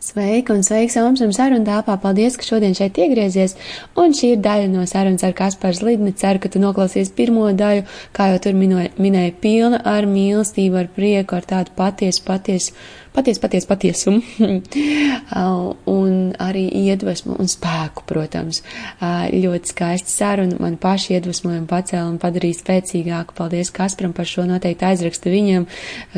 Sveika 0.00 0.54
un 0.56 0.62
sveiks 0.64 0.94
Omsam 0.96 1.28
sarunu 1.36 1.66
tāpā. 1.66 1.98
Paldies, 2.00 2.38
ka 2.40 2.46
šodien 2.46 2.72
šeit 2.72 2.96
iegriezies. 2.96 3.52
Un 4.00 4.14
šī 4.16 4.30
ir 4.32 4.38
daļa 4.40 4.70
no 4.72 4.86
sarunas 4.88 5.26
ar 5.28 5.34
Kaspars 5.36 5.82
Lidni. 5.84 6.14
Ceru, 6.16 6.40
ka 6.40 6.48
tu 6.48 6.62
noklausies 6.62 7.12
pirmo 7.18 7.44
daļu, 7.52 7.84
kā 8.16 8.30
jau 8.30 8.38
tur 8.46 8.56
minēja, 8.56 8.94
minēja 8.96 9.34
pilna 9.42 9.82
ar 9.84 10.08
mīlestību, 10.08 10.80
ar 10.80 10.88
prieku, 10.96 11.36
ar 11.36 11.44
tādu 11.52 11.76
patiesu, 11.76 12.24
patiesu 12.24 12.72
patiesu, 13.14 13.40
patiesu 13.42 13.68
patiesumu 13.70 14.22
un 15.96 16.14
arī 16.40 16.64
iedvesmu 16.84 17.36
un 17.40 17.50
spēku, 17.50 18.04
protams. 18.08 18.62
Ļoti 19.00 19.72
skaista 19.72 20.12
saruna, 20.12 20.58
man 20.62 20.76
paši 20.80 21.16
iedvesmoja 21.16 21.60
un 21.60 21.68
pacēla 21.70 22.08
un 22.08 22.18
padarīja 22.22 22.60
spēcīgāku. 22.60 23.36
Paldies 23.38 23.72
Kasparam 23.74 24.14
par 24.16 24.28
šo 24.28 24.46
noteikti 24.48 24.88
aizrakstu 24.90 25.32
viņam, 25.32 25.68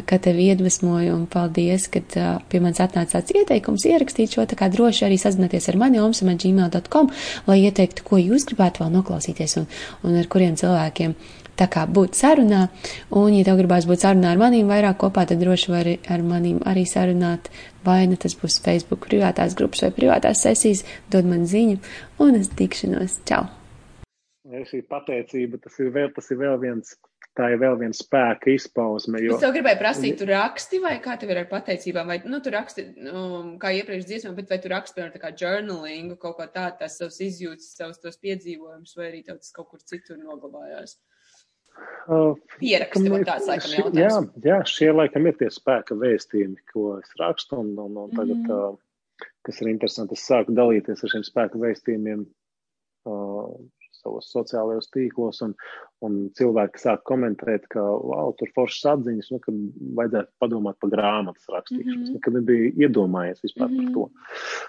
ka 0.09 0.19
tev 0.23 0.41
iedvesmoja 0.43 1.15
un 1.17 1.27
paldies, 1.31 1.89
ka 1.93 2.03
pie 2.49 2.63
manis 2.63 2.83
atnāca 2.85 3.19
tāds 3.19 3.37
ieteikums 3.37 3.87
ierakstīt 3.89 4.37
šo, 4.37 4.47
tā 4.49 4.59
kā 4.59 4.71
droši 4.73 5.07
arī 5.09 5.21
sazināties 5.21 5.69
ar 5.73 5.81
mani 5.81 6.01
omsama.gmail.com, 6.03 7.13
lai 7.51 7.61
ieteiktu, 7.67 8.07
ko 8.07 8.21
jūs 8.21 8.49
gribētu 8.51 8.85
vēl 8.85 8.93
noklausīties 8.99 9.61
un, 9.61 9.71
un 10.07 10.19
ar 10.21 10.29
kuriem 10.33 10.59
cilvēkiem 10.61 11.17
tā 11.59 11.69
kā 11.73 11.85
būt 11.87 12.19
sarunā, 12.19 12.67
un, 13.11 13.31
ja 13.37 13.47
tev 13.47 13.61
gribās 13.61 13.87
būt 13.89 14.05
sarunā 14.05 14.33
ar 14.33 14.41
manīm 14.41 14.71
vairāk 14.73 14.99
kopā, 15.03 15.27
tad 15.29 15.43
droši 15.43 15.73
vari 15.73 15.97
ar 16.13 16.25
manīm 16.27 16.63
arī 16.69 16.85
sarunāt, 16.89 17.51
vai 17.87 18.03
nu 18.11 18.19
tas 18.21 18.37
būs 18.39 18.61
Facebook 18.65 19.07
privātās 19.09 19.57
grupas 19.59 19.85
vai 19.87 19.93
privātās 19.97 20.45
sesijas, 20.47 20.85
dod 21.13 21.29
man 21.29 21.47
ziņu, 21.49 21.81
un 22.25 22.41
es 22.41 22.53
tikšanos. 22.59 23.21
Čau! 23.29 23.47
Ja 24.53 24.61
šī 24.69 24.83
pateicība, 24.91 25.61
tas 25.63 25.79
ir 25.81 25.93
vēl, 25.95 26.11
tas 26.17 26.29
ir 26.35 26.41
vēl 26.41 26.59
viens 26.61 26.97
tā 27.39 27.49
ir 27.53 27.61
vēl 27.63 27.79
viena 27.81 27.97
spēka 27.97 28.51
izpausme. 28.53 29.21
Jo... 29.25 29.37
Es 29.37 29.45
tev 29.45 29.55
gribēju 29.55 29.81
prasīt, 29.81 30.19
tu 30.21 30.29
raksti 30.29 30.81
vai 30.83 30.95
kā 31.05 31.17
tev 31.21 31.33
ir 31.33 31.43
ar 31.43 31.49
pateicībām, 31.51 32.11
vai, 32.13 32.19
nu, 32.29 32.43
tu 32.45 32.53
raksti, 32.53 32.85
nu, 33.07 33.23
kā 33.63 33.73
iepriekš 33.79 34.09
dziesmā, 34.09 34.35
bet 34.37 34.53
vai 34.53 34.59
tu 34.63 34.73
raksti, 34.73 34.99
piemēram, 34.99 35.15
tā 35.17 35.23
kā 35.23 35.33
journalingu, 35.41 36.19
kaut 36.21 36.37
kā 36.41 36.49
tā, 36.53 36.67
tās 36.83 36.99
savas 37.01 37.19
izjūtas, 37.25 37.73
savus 37.79 38.03
tos 38.03 38.21
piedzīvojumus, 38.23 38.97
vai 38.99 39.09
arī 39.09 39.23
tev 39.27 39.41
tas 39.41 39.55
kaut 39.57 39.71
kur 39.73 39.81
citur 39.81 40.21
noglabājās? 40.21 40.99
Uh, 42.11 42.33
Pieraksti, 42.59 43.05
man 43.13 43.25
tāds 43.27 43.47
laikam 43.47 43.75
jautājums. 43.77 44.33
Jā, 44.43 44.49
jā, 44.49 44.57
šie 44.67 44.89
laikam 44.95 45.29
ir 45.31 45.37
tie 45.39 45.49
spēka 45.55 45.95
vēstījumi, 46.01 46.59
ko 46.73 46.97
es 46.99 47.13
rakstu, 47.21 47.61
un, 47.63 47.71
un, 47.79 48.01
un 48.05 48.17
tagad, 48.17 48.41
mm. 48.43 48.51
uh, 48.51 49.29
kas 49.47 49.61
ir 49.63 49.71
interesanti, 49.71 50.19
es 50.19 50.27
sāku 50.27 50.55
dalīties 50.57 51.05
ar 51.05 51.13
šiem 51.15 51.25
spēka 51.27 51.61
vēstījumiem 51.63 52.25
uh, 52.27 53.55
savos 54.03 54.29
sociālajos 54.35 54.91
tīklos, 54.95 55.41
un, 55.47 55.55
un 56.05 56.19
cilvēki 56.39 56.83
sāk 56.83 57.05
komentēt, 57.09 57.67
ka, 57.73 57.81
wow, 57.81 58.33
tur 58.39 58.51
foršas 58.57 58.89
atziņas, 58.97 59.31
nu, 59.33 59.41
ka 59.45 59.55
vajadzētu 60.01 60.33
padomāt 60.43 60.79
par 60.83 60.93
grāmatas 60.95 61.49
rakstīšanu. 61.55 61.97
Mm 61.97 62.05
-hmm. 62.05 62.19
Nekad 62.19 62.39
nebija 62.39 62.73
iedomājies 62.87 63.45
vispār 63.47 63.69
mm 63.69 63.79
-hmm. 63.79 63.85
par 63.85 63.95
to. 63.95 64.05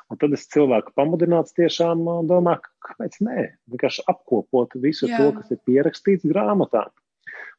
Un 0.10 0.22
tad 0.24 0.34
es 0.34 0.48
cilvēku 0.56 0.96
pamudināts 0.96 1.58
tiešām 1.60 2.06
domā, 2.30 2.60
kāpēc 2.88 3.22
nē, 3.22 3.48
vienkārši 3.72 4.06
apkopot 4.08 4.76
visu 4.76 5.08
Jā. 5.08 5.18
to, 5.18 5.32
kas 5.40 5.52
ir 5.52 5.60
pierakstīts 5.66 6.26
grāmatā. 6.26 6.88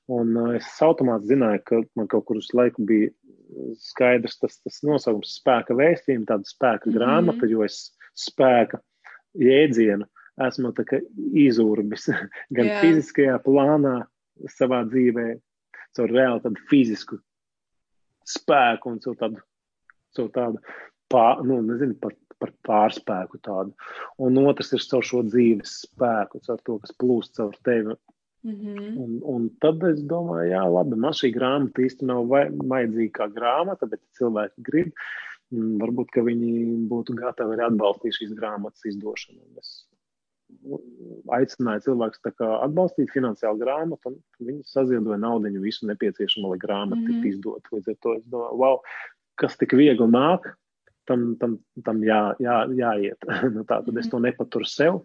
Un 0.07 0.37
uh, 0.37 0.55
es 0.55 0.67
automāti 0.85 1.33
zināju, 1.33 1.61
ka 1.65 1.83
man 1.97 2.07
kaut 2.07 2.25
kur 2.25 2.37
uz 2.37 2.49
laiku 2.53 2.85
bija 2.85 3.11
skaidrs 3.81 4.39
tas, 4.41 4.59
tas 4.63 4.81
nosaukums 4.87 5.37
spēka 5.41 5.77
vēstījumi, 5.79 6.27
tāda 6.29 6.49
spēka 6.49 6.87
mm 6.87 6.93
-hmm. 6.93 6.99
grāmata, 6.99 7.49
jo 7.51 7.65
es 7.65 7.97
spēka 8.15 8.81
jēdzienu 9.39 10.07
esmu 10.43 10.73
izurbis 11.45 12.09
gan 12.57 12.71
Jā. 12.71 12.81
fiziskajā 12.83 13.39
plānā, 13.45 14.01
savā 14.51 14.83
dzīvē, 14.89 15.29
caur 15.95 16.11
reāli 16.11 16.43
tādu 16.43 16.67
fizisku 16.71 17.21
spēku 18.27 18.91
un 18.91 19.01
caur 19.05 19.17
tādu, 19.21 19.43
caur 20.17 20.31
tādu 20.35 20.63
pār, 21.13 21.45
nu, 21.47 21.61
nezinu, 21.63 21.97
par, 22.01 22.17
par 22.41 22.55
pārspēku 22.67 23.41
tādu. 23.45 23.75
Un 24.23 24.41
otrs 24.43 24.73
ir 24.75 24.83
caur 24.91 25.07
šo 25.07 25.23
dzīves 25.29 25.77
spēku, 25.85 26.43
caur 26.47 26.65
to, 26.67 26.81
kas 26.83 26.97
plūst 27.01 27.39
caur 27.39 27.55
tevi. 27.67 27.95
Mm 28.45 28.57
-hmm. 28.61 28.89
un, 29.01 29.13
un 29.35 29.45
tad 29.61 29.83
es 29.89 30.03
domāju, 30.05 30.51
jā, 30.51 30.65
labi, 30.69 30.97
man 31.01 31.15
šī 31.17 31.31
grāmata 31.33 31.81
īsti 31.81 32.05
nav 32.05 32.27
vajadzīga 32.29 33.13
kā 33.19 33.29
grāmata, 33.33 33.89
bet 33.89 34.03
cilvēki 34.19 34.67
grib. 34.67 34.93
Varbūt, 35.55 36.11
ka 36.13 36.21
viņi 36.21 36.51
būtu 36.91 37.15
gatavi 37.15 37.55
arī 37.55 37.65
atbalstīt 37.67 38.17
šīs 38.17 38.35
grāmatas 38.37 38.85
izdošanu. 38.91 39.41
Es 39.61 39.87
aicināja 41.35 41.85
cilvēks 41.87 42.21
atbalstīt 42.25 43.13
finansiālu 43.15 43.61
grāmatu, 43.63 44.13
un 44.13 44.49
viņi 44.49 44.65
saziedoja 44.69 45.19
naudu 45.21 45.53
visu 45.63 45.89
nepieciešamo, 45.91 46.53
lai 46.53 46.59
grāmata 46.59 47.01
mm 47.01 47.07
-hmm. 47.07 47.23
tiktu 47.23 47.29
izdota. 47.29 47.69
Līdz 47.73 47.89
ar 47.91 47.97
to 48.01 48.15
es 48.15 48.27
domāju, 48.27 48.59
wow, 48.63 48.79
kas 49.41 49.57
tik 49.57 49.73
viegli 49.73 50.09
nāk, 50.11 50.53
tam, 51.07 51.37
tam, 51.37 51.59
tam 51.85 52.03
jā, 52.03 52.35
jā, 52.41 52.59
jāiet. 52.75 53.29
nu, 53.55 53.63
tā 53.63 53.81
tad 53.81 53.89
mm 53.89 53.95
-hmm. 53.95 54.01
es 54.01 54.11
to 54.11 54.19
nepaturu 54.19 54.65
sev. 54.65 55.01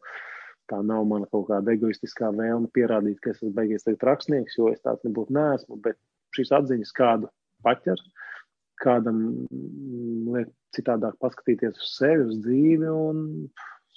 Tā 0.69 0.85
nav 0.85 1.05
mana 1.05 1.25
kaut 1.31 1.47
kāda 1.49 1.73
egoistiskā 1.73 2.29
vēlme 2.29 2.69
pierādīt, 2.69 3.19
ka 3.19 3.31
es 3.31 3.37
esmu 3.37 3.53
beigies 3.53 3.83
tagad 3.83 4.03
rakstnieks, 4.03 4.57
jo 4.57 4.69
es 4.69 4.81
tāds 4.81 5.03
nebūtu 5.03 5.33
neesmu, 5.33 5.75
bet 5.81 5.97
šīs 6.37 6.51
atziņas 6.53 6.91
kādu 6.93 7.29
paķer, 7.65 7.97
kādam 8.83 9.47
liek 10.33 10.47
citādāk 10.77 11.17
paskatīties 11.19 11.75
uz 11.81 11.97
sevi, 11.97 12.27
uz 12.29 12.37
dzīvi 12.45 12.87
un 12.87 13.49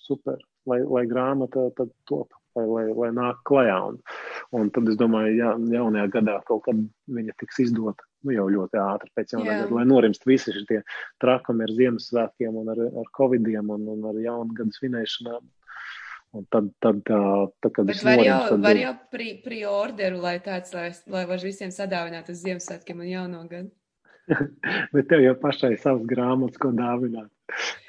super 0.03 0.41
lai, 0.69 0.81
lai 0.87 1.05
grāmata 1.11 1.69
tad 1.77 1.91
top, 2.09 2.35
lai, 2.57 2.65
lai, 2.69 2.85
lai 2.97 3.11
nāk 3.17 3.43
klajā. 3.49 3.79
Un, 3.91 3.99
un 4.59 4.71
tad 4.75 4.91
es 4.93 4.99
domāju, 5.01 5.35
ja 5.39 5.55
jaunajā 5.77 6.09
gadā 6.19 6.39
kaut 6.49 6.65
kad 6.67 6.85
viņa 7.19 7.37
tiks 7.41 7.63
izdota. 7.67 8.07
Nu, 8.23 8.35
jau 8.37 8.47
ļoti 8.53 8.79
ātri 8.79 9.11
pēc 9.17 9.35
jaunā 9.35 9.57
gada, 9.65 9.75
lai 9.75 9.87
norimst 9.89 10.29
visi 10.29 10.55
šie 10.55 10.83
trakumi 11.23 11.67
ar 11.67 11.75
Ziemassvētkiem 11.79 12.61
un 12.61 12.71
ar, 12.75 12.85
ar 13.03 13.11
Covidiem 13.19 13.73
un, 13.75 13.89
un 13.97 14.07
ar 14.13 14.23
jaunu 14.23 14.55
gadu 14.59 14.79
svinēšanām. 14.79 15.51
Un 16.33 16.47
tad, 16.49 16.71
tad, 16.81 17.03
tā, 17.05 17.19
tā, 17.61 17.69
kad 17.77 17.91
Bet 17.91 18.07
var 18.07 18.23
jau, 18.25 18.39
tad... 18.55 18.63
var 18.65 18.79
jau 18.79 18.93
pri, 19.13 19.27
priorderu, 19.45 20.23
lai 20.23 20.39
tāds, 20.41 20.73
lai, 20.73 20.87
lai 21.13 21.27
var 21.29 21.43
visiem 21.45 21.75
sadāvināt 21.75 22.31
uz 22.33 22.41
Ziemassvētkiem 22.47 23.03
un 23.03 23.11
jauno 23.11 23.43
gadu. 23.51 23.69
Bet 24.95 25.11
tev 25.11 25.27
jau 25.27 25.35
pašai 25.43 25.75
savas 25.83 26.07
grāmatas, 26.09 26.57
ko 26.63 26.71
dāvināt. 26.73 27.29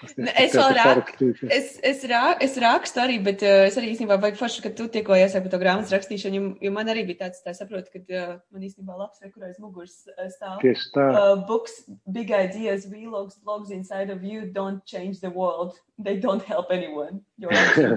Es 0.04 0.56
vēl 0.58 0.74
rakstu, 0.76 1.30
es, 1.48 1.78
es, 1.86 2.02
rā, 2.10 2.22
es 2.44 2.58
rakstu 2.60 3.00
arī, 3.04 3.18
bet 3.24 3.44
uh, 3.46 3.64
es 3.70 3.78
arī 3.80 3.94
īstenībā 3.94 4.18
vajag 4.22 4.40
forši, 4.40 4.64
ka 4.66 4.72
tu 4.76 4.88
tikko 4.92 5.16
iesāki 5.16 5.46
par 5.46 5.54
to 5.54 5.60
grāmatas 5.62 5.94
rakstīšanu, 5.96 6.40
jo, 6.40 6.50
jo 6.68 6.72
man 6.76 6.92
arī 6.92 7.06
bija 7.08 7.24
tāds, 7.24 7.44
tā 7.46 7.54
saprotu, 7.56 7.94
ka 7.94 8.02
uh, 8.04 8.34
man 8.54 8.66
īstenībā 8.68 8.98
labs 9.00 9.24
rekur 9.24 9.48
aiz 9.48 9.60
muguras 9.64 9.96
stāv. 10.36 10.60
Tieši 10.64 10.92
tā. 10.96 11.08
Uh, 11.08 11.34
books, 11.48 11.84
big 12.12 12.34
ideas, 12.36 12.88
vlogs, 12.92 13.40
blogs 13.44 13.72
inside 13.72 14.12
of 14.14 14.24
you 14.28 14.46
don't 14.52 14.84
change 14.86 15.24
the 15.24 15.32
world. 15.32 15.80
They 16.04 16.20
don't 16.20 16.44
help 16.44 16.72
anyone. 16.74 17.22
Jo, 17.40 17.52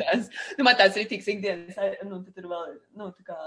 nu, 0.58 0.66
man 0.66 0.78
tāds 0.78 0.98
rītīgs 1.00 1.28
ikdienas, 1.32 1.78
nu, 2.06 2.20
tur 2.34 2.50
vēl, 2.50 2.76
nu, 2.98 3.10
tā 3.16 3.26
kā, 3.26 3.38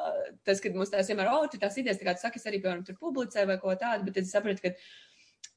tas, 0.47 0.61
kad 0.63 0.75
mums 0.75 0.91
tās 0.93 1.09
vienmēr, 1.11 1.31
o, 1.31 1.43
oh, 1.43 1.49
tu 1.51 1.59
tās 1.61 1.77
idejas, 1.79 1.99
tā 2.01 2.07
kā 2.07 2.17
tu 2.17 2.25
saki, 2.25 2.41
es 2.41 2.49
arī, 2.49 2.61
piemēram, 2.63 2.83
tur 2.87 2.97
publicēju 2.99 3.49
vai 3.49 3.59
ko 3.61 3.75
tādu, 3.79 4.07
bet 4.07 4.17
tad 4.17 4.27
es 4.27 4.33
saprotu, 4.35 4.65
ka 4.65 4.73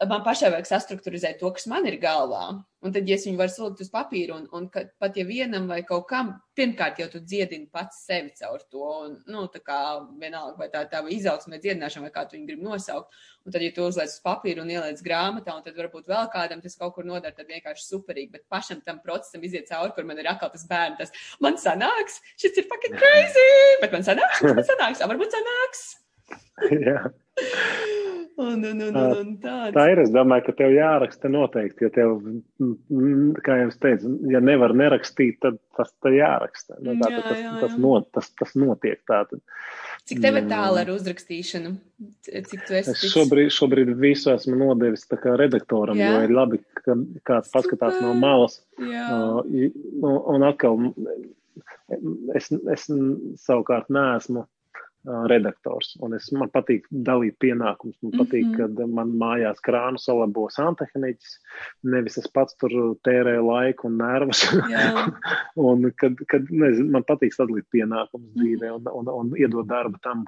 man 0.09 0.23
pašai 0.27 0.51
vajag 0.53 0.69
sastruktūrizēt 0.69 1.41
to, 1.41 1.51
kas 1.55 1.67
man 1.71 1.87
ir 1.87 1.99
galvā. 2.03 2.63
Un 2.83 2.91
tad, 2.91 3.07
ja 3.07 3.15
es 3.15 3.23
viņu 3.29 3.39
varu 3.39 3.53
salikt 3.53 3.83
uz 3.85 3.91
papīra, 3.93 4.35
un, 4.41 4.49
un 4.59 4.65
ka, 4.73 4.83
pat 4.99 5.15
ja 5.15 5.23
vienam 5.27 5.69
vai 5.71 5.79
kaut 5.87 6.09
kam, 6.11 6.33
pirmkārt 6.59 6.99
jau 6.99 7.07
tu 7.13 7.21
dziedini 7.23 7.69
pats 7.71 8.01
sevi 8.09 8.33
caur 8.41 8.65
to, 8.67 8.83
un, 9.05 9.15
nu, 9.31 9.45
tā 9.53 9.61
kā 9.63 9.79
vienalga, 10.19 10.57
vai 10.59 10.67
tā 10.73 10.83
tā 10.91 11.05
izaugsme 11.15 11.55
vai 11.55 11.63
dziedināšana, 11.63 12.09
vai 12.09 12.15
kā 12.17 12.27
tu 12.27 12.35
viņu 12.35 12.51
gribi 12.51 12.67
nosaukt. 12.67 13.15
Un 13.47 13.55
tad, 13.55 13.63
ja 13.63 13.71
tu 13.77 13.87
uzliec 13.87 14.11
uz 14.11 14.19
papīra 14.27 14.65
un 14.65 14.75
ieliec 14.75 15.05
grāmatā, 15.07 15.55
un 15.55 15.63
tad 15.63 15.79
varbūt 15.79 16.11
vēl 16.11 16.27
kādam 16.35 16.63
tas 16.65 16.75
kaut 16.81 16.97
kur 16.99 17.07
nodara, 17.07 17.37
tad 17.39 17.47
vienkārši 17.55 17.87
superīgi, 17.87 18.33
bet 18.35 18.49
pašam 18.51 18.83
tam 18.83 18.99
procesam 19.07 19.47
iziet 19.47 19.71
cauri, 19.71 19.95
kur 19.95 20.09
man 20.09 20.19
ir 20.19 20.33
atkal 20.35 20.51
tas 20.51 20.67
bērns, 20.67 20.99
tas 20.99 21.39
man 21.43 21.61
sanāks, 21.63 22.19
šis 22.35 22.59
ir 22.59 22.71
fucking 22.71 22.99
crazy, 22.99 23.51
bet 23.85 23.95
man 23.95 24.11
sanāks, 24.11 24.43
man 24.43 24.67
sanāks, 24.67 25.07
varbūt 25.07 25.39
sanāks. 25.39 25.91
Jā. 26.83 27.13
Un, 28.37 28.65
un, 28.65 28.81
un, 28.81 28.97
un, 28.97 29.17
un 29.19 29.33
tāds. 29.43 29.75
Tā 29.77 29.85
ir. 29.93 30.01
Es 30.03 30.13
domāju, 30.13 30.47
ka 30.47 30.55
tev 30.63 30.73
jāraksta 30.75 31.29
noteikti. 31.31 31.87
Ja 31.87 31.91
tev, 31.93 32.15
kā 33.45 33.59
jau 33.61 33.69
es 33.69 33.79
teicu, 33.83 34.13
ja 34.33 34.41
nevar 34.43 34.73
nerakstīt, 34.77 35.37
tad 35.45 35.59
tas 35.77 35.93
tā 36.03 36.15
jāraksta. 36.17 36.79
Nu, 36.81 36.97
tā, 37.01 37.11
jā, 37.13 37.21
tas, 37.27 37.37
jā, 37.37 37.43
jā. 37.45 37.53
Tas, 37.61 37.75
not, 37.85 38.09
tas, 38.17 38.31
tas 38.41 38.55
notiek 38.59 39.03
tā. 39.09 39.21
Tad. 39.29 39.43
Cik 40.09 40.23
tev 40.25 40.39
ir 40.41 40.49
tālu 40.51 40.81
ar 40.81 40.93
uzrakstīšanu? 40.95 41.75
Cik 42.31 42.65
tu 42.67 42.79
esi? 42.81 42.95
Es 42.97 43.05
šobrīd, 43.13 43.53
šobrīd 43.55 43.93
visu 44.01 44.33
esmu 44.33 44.57
nodevis 44.65 45.07
redaktoram, 45.13 46.01
jā. 46.01 46.09
jo 46.09 46.25
ir 46.27 46.35
labi, 46.35 46.63
ka 46.81 46.97
kāds 47.29 47.53
paskatās 47.53 47.99
Super. 47.99 48.09
no 48.09 48.17
malas. 48.19 48.59
Jā. 48.81 49.07
Uh, 49.13 50.19
un 50.35 50.49
atkal, 50.49 50.81
es, 52.39 52.49
es 52.51 52.89
savukārt 53.45 53.93
neesmu 53.93 54.49
redaktors. 55.05 55.97
Un 56.01 56.15
es, 56.17 56.29
man 56.37 56.51
patīk 56.55 56.87
dalīt 56.91 57.37
pienākumus. 57.43 57.97
Man 58.03 58.15
patīk, 58.21 58.47
mm 58.47 58.55
-hmm. 58.55 58.77
kad 58.79 58.95
man 58.99 59.15
mājās 59.19 59.63
krānu 59.67 59.99
salabo 59.99 60.49
santehniķis. 60.51 61.39
Nevis 61.95 62.19
es 62.19 62.29
pats 62.29 62.57
tur 62.57 62.97
tērēju 63.09 63.47
laiku 63.47 63.89
un 63.89 63.99
nervus. 63.99 64.45
un 65.69 65.91
kad, 65.97 66.23
kad 66.29 66.51
nezinu, 66.51 66.91
man 66.91 67.07
patīk 67.09 67.35
sadalīt 67.35 67.67
pienākumus 67.75 68.29
mm 68.29 68.35
-hmm. 68.35 68.43
dzīvē 68.43 68.73
un, 68.77 68.93
un, 68.93 69.09
un 69.09 69.37
iedot 69.37 69.67
darbu 69.67 69.99
tam, 70.03 70.25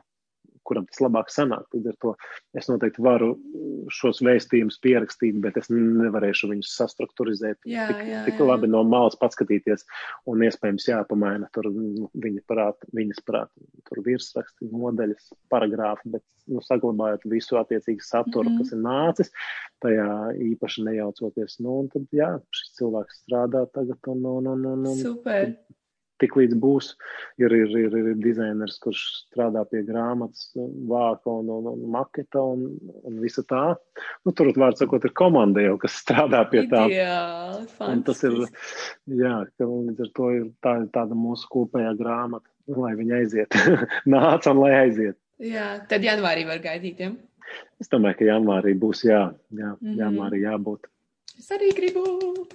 kuram 0.64 0.87
tas 0.90 1.00
labāk 1.05 1.31
sanāk. 1.32 1.66
Līdz 1.75 1.90
ar 1.93 1.96
to 2.02 2.14
es 2.58 2.69
noteikti 2.70 3.02
varu 3.05 3.32
šos 3.93 4.22
vēstījumus 4.25 4.78
pierakstīt, 4.84 5.38
bet 5.44 5.58
es 5.61 5.69
nevarēšu 5.72 6.50
viņus 6.52 6.72
sastruktūrizēt 6.81 7.58
Jā, 7.69 7.87
tik, 7.90 8.02
jā, 8.08 8.22
tik 8.28 8.40
jā. 8.40 8.46
labi 8.49 8.70
no 8.72 8.82
malas 8.88 9.16
paskatīties, 9.20 9.84
un 10.31 10.44
iespējams 10.46 10.88
jāpamaina 10.88 11.50
tur 11.55 11.69
nu, 11.72 12.08
viņa 12.14 12.44
prāt, 12.50 12.87
viņas 12.96 13.20
prāt, 13.28 13.52
tur 13.88 14.00
virsraksti, 14.06 14.70
nodaļas, 14.72 15.31
paragrāfi, 15.52 16.14
bet 16.16 16.25
nu, 16.49 16.61
saglabājot 16.64 17.22
visu 17.32 17.56
attiecīgi 17.60 18.05
saturu, 18.05 18.50
Mhm. 18.50 18.58
kas 18.58 18.72
ir 18.72 18.81
nācis, 18.84 19.31
tajā 19.84 20.08
īpaši 20.50 20.84
nejaucoties. 20.84 21.60
Nu, 21.60 21.78
un 21.81 21.88
tad, 21.93 22.05
jā, 22.12 22.31
šis 22.52 22.75
cilvēks 22.81 23.22
strādā 23.25 23.64
tagad, 23.72 23.99
un, 24.08 24.25
un, 24.26 24.46
un, 24.52 24.67
un, 24.75 24.87
un 24.87 24.96
Super. 25.00 25.55
Tik 26.22 26.37
līdz 26.38 26.55
būs, 26.62 26.93
ir, 27.43 27.52
ir, 27.56 27.72
ir, 27.81 27.94
ir 28.00 28.19
dizainers, 28.22 28.76
kurš 28.82 29.00
strādā 29.25 29.64
pie 29.70 29.82
grāmatas, 29.87 30.46
vāka 30.90 31.32
un, 31.32 31.50
un, 31.50 31.66
un 31.72 31.82
maketa 31.94 32.43
un, 32.55 32.66
un 33.02 33.19
visa 33.22 33.43
tā. 33.50 33.62
Nu, 34.25 34.32
tur, 34.37 34.52
vārds 34.55 34.82
sakot, 34.84 35.05
ir 35.08 35.14
komanda 35.19 35.64
jau, 35.64 35.75
kas 35.82 35.99
strādā 36.05 36.44
pie 36.52 36.64
tā. 36.70 36.84
Un 37.88 38.02
tas 38.06 38.22
ir, 38.26 38.38
jā, 39.11 39.34
ka 39.58 39.69
līdz 39.69 40.06
ar 40.06 40.11
to 40.19 40.31
ir 40.38 40.49
tā, 40.64 40.76
tāda 40.94 41.19
mūsu 41.19 41.50
kopējā 41.52 41.93
grāmata, 41.99 42.46
lai 42.70 42.94
viņa 43.00 43.20
aiziet. 43.20 43.58
Nāc 44.14 44.46
un 44.50 44.62
lai 44.62 44.72
aiziet. 44.84 45.19
Jā, 45.43 45.69
tad 45.90 46.05
janvārī 46.06 46.46
var 46.46 46.62
gaidīt. 46.62 47.00
Ja? 47.02 47.10
Es 47.82 47.90
domāju, 47.93 48.20
ka 48.22 48.28
janvārī 48.31 48.72
būs 48.78 49.02
jā, 49.06 49.25
jā 49.52 49.75
Mhm. 49.81 49.99
janvārī 49.99 50.44
jābūt. 50.46 50.87
Es 51.38 51.50
arī 51.50 51.72
gribu. 51.75 52.05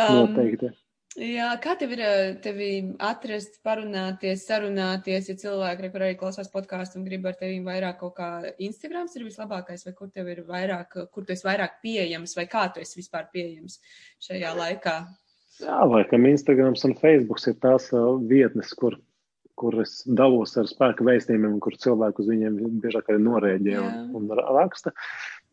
um, 0.00 0.16
Noteikti. 0.16 0.72
Jā, 1.14 1.52
kā 1.62 1.76
tev 1.78 1.92
ir 1.94 2.00
eh, 2.02 2.32
tevi 2.42 2.68
atrast, 2.98 3.60
parunāties, 3.62 4.42
sarunāties, 4.48 5.28
ja 5.30 5.36
cilvēki, 5.38 5.90
kur 5.92 6.02
arī 6.02 6.16
klausās 6.18 6.48
podkāstu 6.50 6.98
un 6.98 7.04
grib 7.06 7.26
ar 7.30 7.36
tevi 7.38 7.60
vairāk 7.62 8.00
kaut 8.00 8.16
kā 8.16 8.30
Instagrams 8.66 9.14
ir 9.14 9.26
vislabākais, 9.28 9.84
vai 9.86 9.92
kur 9.94 10.08
tev 10.10 10.32
ir 10.32 10.40
vairāk, 10.48 10.96
kur 11.14 11.26
tu 11.26 11.34
esi 11.36 11.46
vairāk 11.46 11.76
pieejams, 11.84 12.34
vai 12.34 12.48
kā 12.50 12.64
tu 12.74 12.82
esi 12.82 12.98
vispār 12.98 13.28
pieejams 13.30 13.78
šajā 14.26 14.54
laikā? 14.58 14.94
Jā, 15.62 15.76
laikam 15.86 16.26
Instagrams 16.26 16.82
un 16.88 16.96
Facebooks 16.98 17.46
ir 17.46 17.60
tās 17.62 17.86
uh, 17.94 18.16
vietnes, 18.26 18.72
kur, 18.74 18.96
kur 19.54 19.76
es 19.84 20.00
dalos 20.18 20.56
ar 20.58 20.66
spēku 20.66 21.06
vēstījumiem, 21.06 21.60
kur 21.62 21.76
cilvēku 21.78 22.24
uz 22.24 22.32
viņiem 22.32 22.58
biežāk 22.82 23.12
arī 23.12 23.22
norēģē 23.22 23.76
un, 23.78 23.86
Jā. 23.86 24.02
un 24.18 24.26
ra- 24.34 24.48
raksta. 24.58 24.90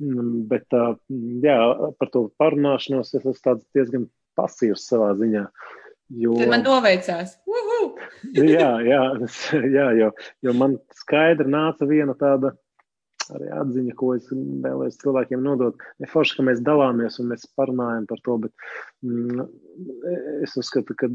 Mm, 0.01 0.41
Bet, 0.49 0.65
uh, 0.73 0.97
jā, 1.45 1.59
par 2.01 2.09
to 2.09 2.25
parunāšanos 2.41 3.13
es 3.13 3.29
esmu 3.35 3.59
diezgan 3.77 4.09
pasīvs 4.39 4.87
savā 4.91 5.11
ziņā. 5.19 5.45
Jo, 6.21 6.33
Tad 6.35 6.51
man 6.51 6.65
noveicās. 6.65 7.37
Jā, 8.35 8.71
jā, 8.83 9.03
jā 9.77 9.87
jo, 9.99 10.09
jo 10.43 10.55
man 10.59 10.75
skaidri 10.99 11.47
nāca 11.51 11.87
viena 11.87 12.15
tāda 12.19 12.51
arī 13.31 13.47
atziņa, 13.55 13.93
ko 13.95 14.13
es 14.17 14.27
vēlējos 14.31 14.99
cilvēkiem 15.03 15.43
nodot. 15.45 15.79
Ne 16.03 16.09
forši, 16.11 16.37
ka 16.37 16.45
mēs 16.49 16.63
dalāmies 16.67 17.19
un 17.21 17.31
mēs 17.31 17.47
parunājam 17.57 18.07
par 18.09 18.19
to, 18.25 18.37
bet 18.43 18.65
mm, 19.05 19.45
es 20.43 20.57
uzskatu, 20.59 20.97
ka 20.99 21.11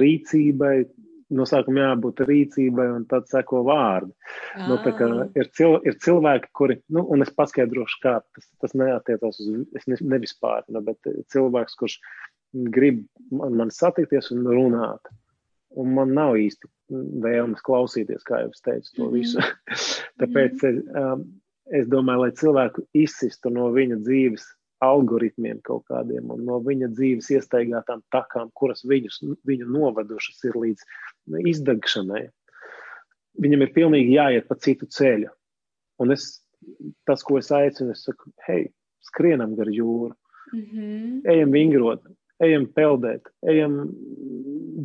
rīcībai, 0.00 0.74
no 1.34 1.46
sākuma 1.48 1.84
jābūt 1.84 2.22
rīcībai 2.28 2.86
un 2.94 3.04
tad 3.10 3.28
seko 3.30 3.62
vārdi. 3.66 4.12
Nu, 4.68 4.78
Ah, 4.80 5.28
ir, 5.38 5.50
cil, 5.56 5.78
ir 5.86 5.96
cilvēki, 6.02 6.50
kuri, 6.56 6.78
nu, 6.94 7.04
un 7.14 7.24
es 7.24 7.30
paskaidrošu, 7.36 8.00
kā 8.02 8.16
tas, 8.34 8.48
tas 8.62 8.74
neatiecās 8.78 9.40
uz, 9.42 9.50
es 9.78 9.86
ne, 9.90 9.98
nevispārinu, 10.14 10.82
bet 10.86 11.10
cilvēks, 11.32 11.78
kurš 11.80 11.98
grib 12.74 13.04
man, 13.30 13.56
man 13.62 13.74
satikties 13.74 14.32
un 14.34 14.46
runāt. 14.48 15.10
Un 15.78 15.92
man 15.94 16.14
nav 16.16 16.34
īsti 16.40 16.66
vēlmes 17.22 17.62
klausīties, 17.66 18.24
kā 18.26 18.42
jau 18.42 18.50
es 18.50 18.64
teicu, 18.66 18.94
to 18.96 19.10
visu. 19.12 19.44
Tāpēc 20.20 20.64
es, 20.66 20.80
um, 20.98 21.22
es 21.70 21.86
domāju, 21.90 22.24
lai 22.24 22.32
cilvēku 22.40 22.84
izsistu 22.98 23.52
no 23.54 23.68
viņa 23.74 24.00
dzīves 24.02 24.48
algoritmiem 24.84 25.60
kaut 25.66 25.84
kādiem 25.90 26.30
un 26.32 26.44
no 26.48 26.58
viņa 26.64 26.90
dzīves 26.94 27.30
iestaigātām 27.36 28.02
takām, 28.14 28.50
kuras 28.56 28.82
viņus, 28.88 29.20
viņu 29.46 29.68
novedušas 29.70 30.44
ir 30.48 30.56
līdz 30.64 30.84
izdegšanai. 31.52 32.24
Viņam 33.40 33.64
ir 33.64 33.74
pilnīgi 33.76 34.16
jāiet 34.16 34.48
pa 34.48 34.56
citu 34.60 34.88
ceļu. 34.90 35.30
Un 36.00 36.14
es, 36.16 36.40
tas, 37.08 37.22
ko 37.26 37.38
es 37.38 37.50
aicinu, 37.54 37.92
es 37.94 38.06
saku, 38.08 38.32
hei, 38.48 38.70
skrienam 39.04 39.54
gar 39.58 39.68
jūru, 39.72 40.14
mhm. 40.52 41.20
ejam 41.28 41.54
vingrot, 41.54 42.08
ejam 42.44 42.66
peldēt, 42.76 43.28
ejam, 43.48 43.76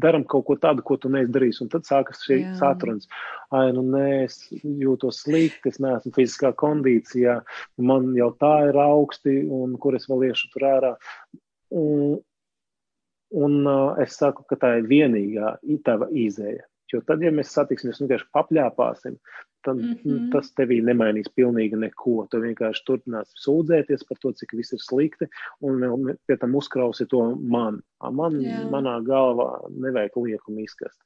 daram 0.02 0.26
kaut 0.28 0.46
ko 0.50 0.58
tādu, 0.60 0.84
ko 0.86 0.98
tu 1.00 1.10
neesi 1.12 1.32
darījis. 1.34 1.62
Un 1.64 1.72
tad 1.72 1.88
sākas 1.88 2.24
šī 2.28 2.42
Jā. 2.42 2.54
satruns. 2.60 3.08
Ai, 3.56 3.70
nu 3.76 3.86
nē, 3.88 4.06
es 4.26 4.40
jūtos 4.62 5.24
slikti, 5.24 5.72
es 5.72 5.80
neesmu 5.84 6.14
fiziskā 6.16 6.52
kondīcijā, 6.60 7.40
man 7.92 8.12
jau 8.18 8.32
tā 8.42 8.54
ir 8.70 8.80
augsti, 8.82 9.40
un 9.60 9.78
kur 9.82 9.98
es 9.98 10.08
vēl 10.12 10.30
iešu 10.30 10.52
tur 10.54 10.68
ārā. 10.72 10.94
Un, 11.76 12.18
un 13.36 13.60
uh, 13.64 13.96
es 14.04 14.20
saku, 14.20 14.46
ka 14.50 14.60
tā 14.60 14.78
ir 14.82 14.90
vienīgā 14.92 15.58
tava 15.88 16.12
izēja. 16.12 16.68
Jo 16.94 17.02
tad, 17.02 17.24
ja 17.26 17.32
mēs 17.34 17.50
satiksimies 17.56 18.00
un 18.00 18.08
vienkārši 18.08 18.28
papļāpāsim, 18.36 19.16
tad 19.66 19.80
mm. 19.82 19.94
-hmm. 20.04 20.26
tas 20.34 20.52
tevī 20.54 20.78
nemainīs 20.86 21.32
pilnīgi 21.34 21.80
neko. 21.82 22.28
Tu 22.30 22.42
vienkārši 22.44 22.84
turpināsi 22.86 23.40
sūdzēties 23.42 24.06
par 24.10 24.20
to, 24.22 24.32
cik 24.38 24.54
viss 24.54 24.76
ir 24.78 24.82
slikti, 24.84 25.28
un 25.66 25.80
vēl 25.82 26.18
pie 26.28 26.38
tam 26.38 26.54
uzkrausi 26.56 27.08
to 27.10 27.24
man. 27.36 27.82
A, 28.00 28.12
Man, 28.12 28.38
Jā. 28.42 28.62
manā 28.70 29.00
galvā 29.04 29.50
nevajag 29.70 30.18
liekumu 30.22 30.62
izkast. 30.68 31.00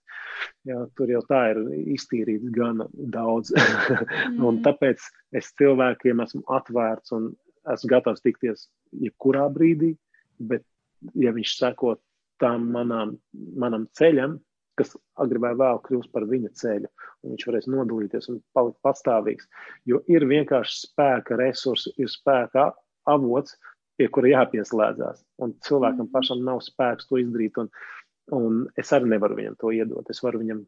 Jā, 0.67 0.81
tur 0.95 1.07
jau 1.07 1.21
tā 1.29 1.51
ir 1.53 1.61
iztīrīts 1.95 2.51
gan 2.51 2.83
daudz. 2.93 3.53
un 4.47 4.55
Mhm. 4.59 4.63
tāpēc 4.67 4.99
es 5.31 5.53
cilvēkiem 5.55 6.23
esmu 6.23 6.43
atvērts 6.47 7.11
un 7.15 7.31
esmu 7.71 7.89
gatavs 7.89 8.21
tikties 8.21 8.67
jebkurā 8.91 9.47
brīdī, 9.53 9.95
bet 10.39 10.63
ja 11.15 11.31
viņš 11.31 11.55
seko 11.57 11.95
tam 12.39 12.69
manām, 12.71 13.17
manam 13.55 13.87
ceļam, 13.93 14.39
kas 14.79 14.95
agri 15.21 15.41
vai 15.43 15.51
vēl 15.59 15.81
kļūs 15.85 16.09
par 16.13 16.25
viņa 16.29 16.53
ceļu, 16.61 16.89
un 17.23 17.33
viņš 17.35 17.47
varēs 17.49 17.67
nodalīties 17.71 18.29
un 18.31 18.39
palikt 18.57 18.79
pastāvīgs. 18.87 19.49
Jo 19.89 20.01
ir 20.11 20.25
vienkārši 20.29 20.87
spēka 20.87 21.37
resursi, 21.39 21.93
ir 21.99 22.11
spēka 22.11 22.71
avots, 23.09 23.57
pie 23.99 24.07
kura 24.15 24.31
jāpieslēdzās. 24.31 25.23
Un 25.43 25.53
cilvēkam 25.67 26.05
Mhm. 26.07 26.11
pašam 26.13 26.43
nav 26.47 26.61
spēks 26.63 27.09
to 27.09 27.19
izdarīt, 27.19 27.57
un, 27.59 27.69
un 28.31 28.67
es 28.77 28.91
arī 28.95 29.09
nevaru 29.11 29.35
viņam 29.35 29.57
to 29.59 29.73
iedot. 29.75 30.09
Es 30.09 30.23
varu 30.23 30.39
viņam 30.39 30.65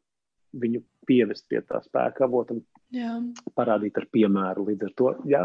viņu 0.54 0.82
pievest 1.08 1.46
pie 1.50 1.62
tā 1.66 1.80
spēka 1.84 2.26
avota 2.28 2.56
parādīt 3.56 3.98
ar 3.98 4.06
piemēru. 4.12 4.66
Līdz 4.68 4.84
ar 4.88 4.94
to 5.00 5.12
jā, 5.32 5.44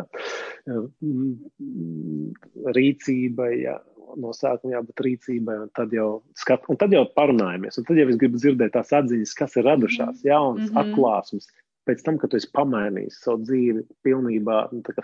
mm, 0.66 2.32
rīcībai, 2.76 3.50
jā, 3.62 3.76
no 4.20 4.32
sākuma 4.36 4.76
jābūt 4.78 5.02
rīcībai, 5.06 5.56
un 5.66 5.70
tad 5.74 5.94
jau, 5.94 6.22
skat, 6.38 6.66
un 6.70 6.78
tad 6.80 6.94
jau 6.94 7.04
parunājamies. 7.16 7.78
Un 7.80 7.86
tad 7.88 8.00
jau 8.00 8.08
es 8.12 8.18
gribu 8.20 8.40
dzirdēt 8.40 8.74
tās 8.76 8.92
atziņas, 8.94 9.34
kas 9.38 9.56
ir 9.56 9.66
radušās, 9.70 10.24
jaunas, 10.26 10.70
Mhm. 10.70 10.70
mm 10.70 10.76
-hmm. 10.76 10.82
atklāsmes. 10.94 11.46
Pēc 11.86 12.02
tam, 12.02 12.18
kad 12.18 12.30
tu 12.30 12.36
esi 12.36 12.50
pamainījis 12.52 13.20
savu 13.22 13.44
dzīvi 13.46 13.84
pilnībā, 14.02 14.72
nu, 14.72 14.80
tā 14.82 14.92
kā 14.94 15.02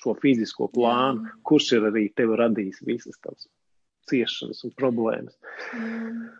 šo 0.00 0.14
fizisko 0.20 0.68
plānu, 0.72 1.26
Jā. 1.26 1.30
kurš 1.44 1.72
ir 1.76 1.82
arī 1.90 2.14
tev 2.14 2.30
radījis 2.40 2.80
visas 2.86 3.18
tavas 3.20 3.48
ciešanas 4.08 4.64
un 4.64 4.70
problēmas. 4.70 5.36
Jā. 5.74 6.30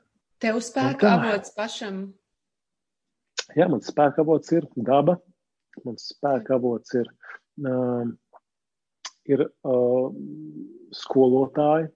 Tev 0.40 0.56
spēka 0.60 0.98
tā. 0.98 1.12
avots 1.18 1.50
pašam. 1.54 2.14
Jā, 3.56 3.68
mans 3.68 3.88
spēka 3.90 4.22
avots 4.24 4.52
ir 4.54 4.66
daba, 4.76 5.18
mans 5.84 6.06
spēka 6.14 6.56
avots 6.56 6.94
ir, 6.96 7.08
um, 7.60 8.14
ir 9.28 9.44
uh, 9.44 10.08
skolotāji, 10.96 11.90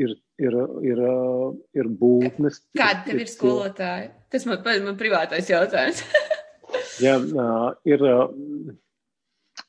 ir, 0.00 0.14
ir, 0.40 0.56
ir, 0.88 1.02
uh, 1.04 1.52
ir 1.76 1.90
būtnes. 2.00 2.62
Kāda 2.78 3.04
tev 3.08 3.20
ir 3.20 3.30
skolotāja? 3.30 4.10
Tas 4.32 4.48
man, 4.48 4.64
man 4.86 4.98
privātais 5.00 5.52
jautājums. 5.52 6.04
Jā, 7.04 7.18
uh, 7.20 7.72
ir, 7.88 8.04
uh, 8.08 8.32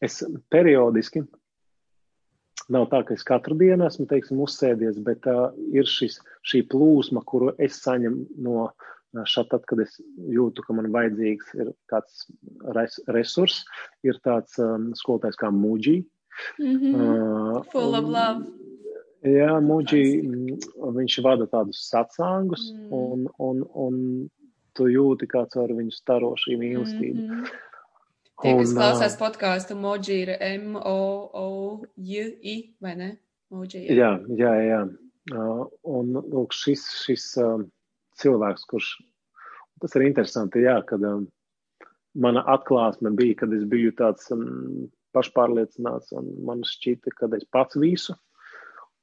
es 0.03 0.21
periodiski, 0.53 1.25
nav 2.71 2.87
tā, 2.91 3.03
ka 3.03 3.17
es 3.17 3.27
katru 3.27 3.59
dienu 3.59 3.89
esmu, 3.89 4.07
teiksim, 4.07 4.39
uzsēdies, 4.45 5.03
bet 5.03 5.27
uh, 5.27 5.49
ir 5.75 5.89
šis, 5.89 6.21
šī 6.47 6.63
plūsma, 6.71 7.25
kuru 7.27 7.51
es 7.59 7.81
saņemu 7.83 8.43
no 8.47 8.69
uh, 8.69 8.91
šā 9.13 9.43
tad, 9.49 9.65
kad 9.69 9.79
es 9.83 10.01
jūtu, 10.17 10.63
ka 10.65 10.73
man 10.73 10.91
vajadzīgs 10.93 11.53
ir 11.59 11.71
kāds 11.91 12.25
res, 12.75 12.99
resurs, 13.07 13.63
ir 14.03 14.19
tāds 14.25 14.57
um, 14.59 14.93
skolotājs 14.97 15.37
kā 15.39 15.51
Muģī. 15.53 16.03
mm 16.59 16.77
-hmm. 16.77 16.93
Uh, 16.95 17.63
Full 17.71 17.95
of 17.95 18.05
love. 18.09 18.45
Jā, 19.23 19.59
Muģī, 19.61 20.21
mm, 20.23 20.57
viņš 20.97 21.21
vada 21.23 21.45
tādus 21.47 21.89
sacāngus, 21.89 22.73
Mm. 22.73 22.93
un, 22.93 23.27
un, 23.39 23.63
un 23.73 24.29
tu 24.73 24.83
jūti, 24.89 25.27
kā 25.27 25.45
caur 25.49 25.69
viņu 25.69 25.91
staro 25.91 26.33
šī 26.35 26.57
mīlestība. 26.57 27.21
Mm 27.21 27.29
-hmm. 27.29 27.45
Tie, 28.41 28.53
kas 28.57 28.69
Un, 28.69 28.75
klausās 28.77 29.15
ā, 29.15 29.19
podkāstu, 29.21 29.75
Moji 29.79 30.21
ir 30.21 30.29
M-O-O-J-I, 31.43 32.55
vai 32.81 32.95
ne? 32.95 33.17
Moji. 33.53 33.85
Jā, 33.93 34.19
jā, 34.27 34.53
jā. 34.67 34.81
Uh, 35.31 35.67
un 35.83 36.13
lūk, 36.13 36.51
šis, 36.51 36.83
šis 37.05 37.37
um, 37.39 37.71
cilvēks, 38.21 38.67
kurš 38.69 38.91
tas 39.83 39.95
ir 39.97 40.05
interesanti, 40.07 40.63
jā, 40.63 40.77
kad 40.87 41.03
um, 41.07 41.25
mana 42.15 42.43
atklāsme 42.53 43.11
bija, 43.17 43.41
kad 43.43 43.55
es 43.55 43.65
biju 43.69 43.91
tāds 43.99 44.29
um, 44.35 44.85
pašpārliecināts 45.15 46.13
un 46.17 46.29
man 46.47 46.63
šķita, 46.67 47.15
ka 47.17 47.31
es 47.37 47.47
pats 47.53 47.79
visu. 47.79 48.15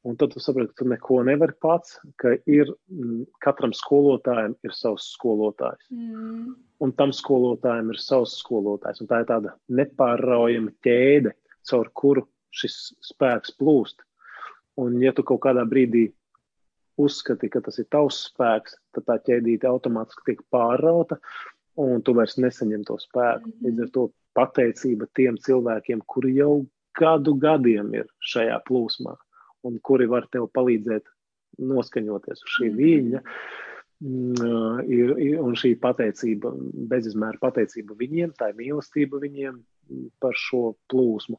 Un 0.09 0.15
tad 0.17 0.33
tu 0.33 0.41
saproti, 0.41 0.73
ka 0.73 0.81
tu 0.81 0.89
neko 0.89 1.19
nevari 1.29 1.53
pats, 1.61 1.99
ka 2.17 2.33
ir 2.49 2.71
m, 2.89 3.27
katram 3.45 3.75
skolotājam 3.77 4.55
ir 4.65 4.73
savs 4.73 5.11
skolotājs. 5.13 5.91
Mm. 5.93 6.55
Un 6.81 6.95
tam 6.97 7.13
skolotājam 7.13 7.91
ir 7.93 8.01
savs 8.01 8.39
skolotājs. 8.41 9.03
Un 9.05 9.11
tā 9.11 9.21
ir 9.21 9.29
tāda 9.29 9.53
nepārraujama 9.69 10.73
ķēde, 10.87 11.35
caur 11.69 11.93
kuru 11.93 12.25
šis 12.57 12.79
spēks 13.11 13.53
plūst. 13.61 14.01
Un 14.81 14.97
ja 15.05 15.13
tu 15.13 15.27
kaut 15.27 15.43
kādā 15.45 15.67
brīdī 15.69 16.07
uzskati, 17.05 17.51
ka 17.53 17.63
tas 17.65 17.79
ir 17.83 17.89
tavs 17.95 18.25
spēks, 18.29 18.77
tad 18.97 19.07
tā 19.09 19.17
ķēdīte 19.29 19.69
automātiski 19.69 20.27
tiek 20.31 20.43
pārrauta, 20.55 21.21
un 21.81 22.03
tu 22.05 22.15
vairs 22.17 22.37
nesaņem 22.39 22.85
to 22.89 22.99
spēku. 23.01 23.49
-hmm. 23.49 23.65
Līdz 23.67 23.87
ar 23.87 23.91
to 23.97 24.11
pateicība 24.35 25.09
tiem 25.15 25.39
cilvēkiem, 25.39 26.05
kuri 26.07 26.37
jau 26.37 26.67
gadu 26.99 27.35
gadiem 27.35 27.95
ir 27.95 28.07
šajā 28.21 28.61
plūsmā 28.69 29.17
un 29.63 29.79
kuri 29.83 30.07
var 30.07 30.27
tev 30.33 30.49
palīdzēt 30.57 31.05
noskaņoties 31.59 32.45
uz 32.45 32.55
šī 32.59 32.69
-hmm. 32.71 32.79
viļņa. 32.81 33.21
Mm, 34.01 34.81
ir, 34.89 35.11
ir, 35.21 35.41
un 35.45 35.53
šī 35.61 35.75
pateicība, 35.77 36.55
bezizmēra 36.89 37.37
pateicība 37.41 37.95
viņiem, 38.01 38.33
tā 38.33 38.49
ir 38.49 38.57
mīlestība 38.57 39.21
viņiem 39.21 39.59
par 40.23 40.33
šo 40.33 40.75
plūsmu. 40.89 41.37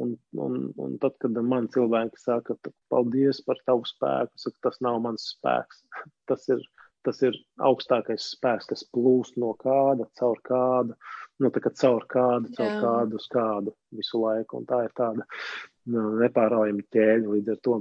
Un, 0.00 0.14
un, 0.40 0.70
un 0.80 0.94
tad, 1.00 1.18
kad 1.20 1.36
man 1.44 1.66
cilvēki 1.72 2.20
saka, 2.20 2.56
paldies 2.92 3.42
par 3.44 3.58
tavu 3.66 3.84
spēku, 3.88 4.40
saka, 4.40 4.56
tas 4.68 4.80
nav 4.84 5.02
mans 5.04 5.26
spēks. 5.34 5.82
Tas 6.30 6.46
ir, 6.48 6.62
tas 7.04 7.18
ir 7.26 7.36
augstākais 7.66 8.30
spēks, 8.36 8.68
kas 8.70 8.84
plūst 8.94 9.36
no 9.42 9.50
kāda, 9.60 10.06
caur 10.16 10.38
kādu, 10.46 10.94
nu, 11.42 11.50
tā 11.52 11.60
kā 11.64 11.72
caur 11.82 12.06
kādu, 12.08 12.52
caur 12.56 12.70
Jā. 12.70 12.78
kādu 12.84 13.18
uz 13.18 13.26
kādu 13.32 13.74
visu 13.98 14.22
laiku. 14.22 14.62
Un 14.62 14.68
tā 14.70 14.84
ir 14.86 14.94
tāda 14.96 15.26
nu, 15.90 16.06
nepārājama 16.22 16.86
ķēde 16.94 17.34
līdz 17.34 17.52
ar 17.56 17.60
to. 17.66 17.80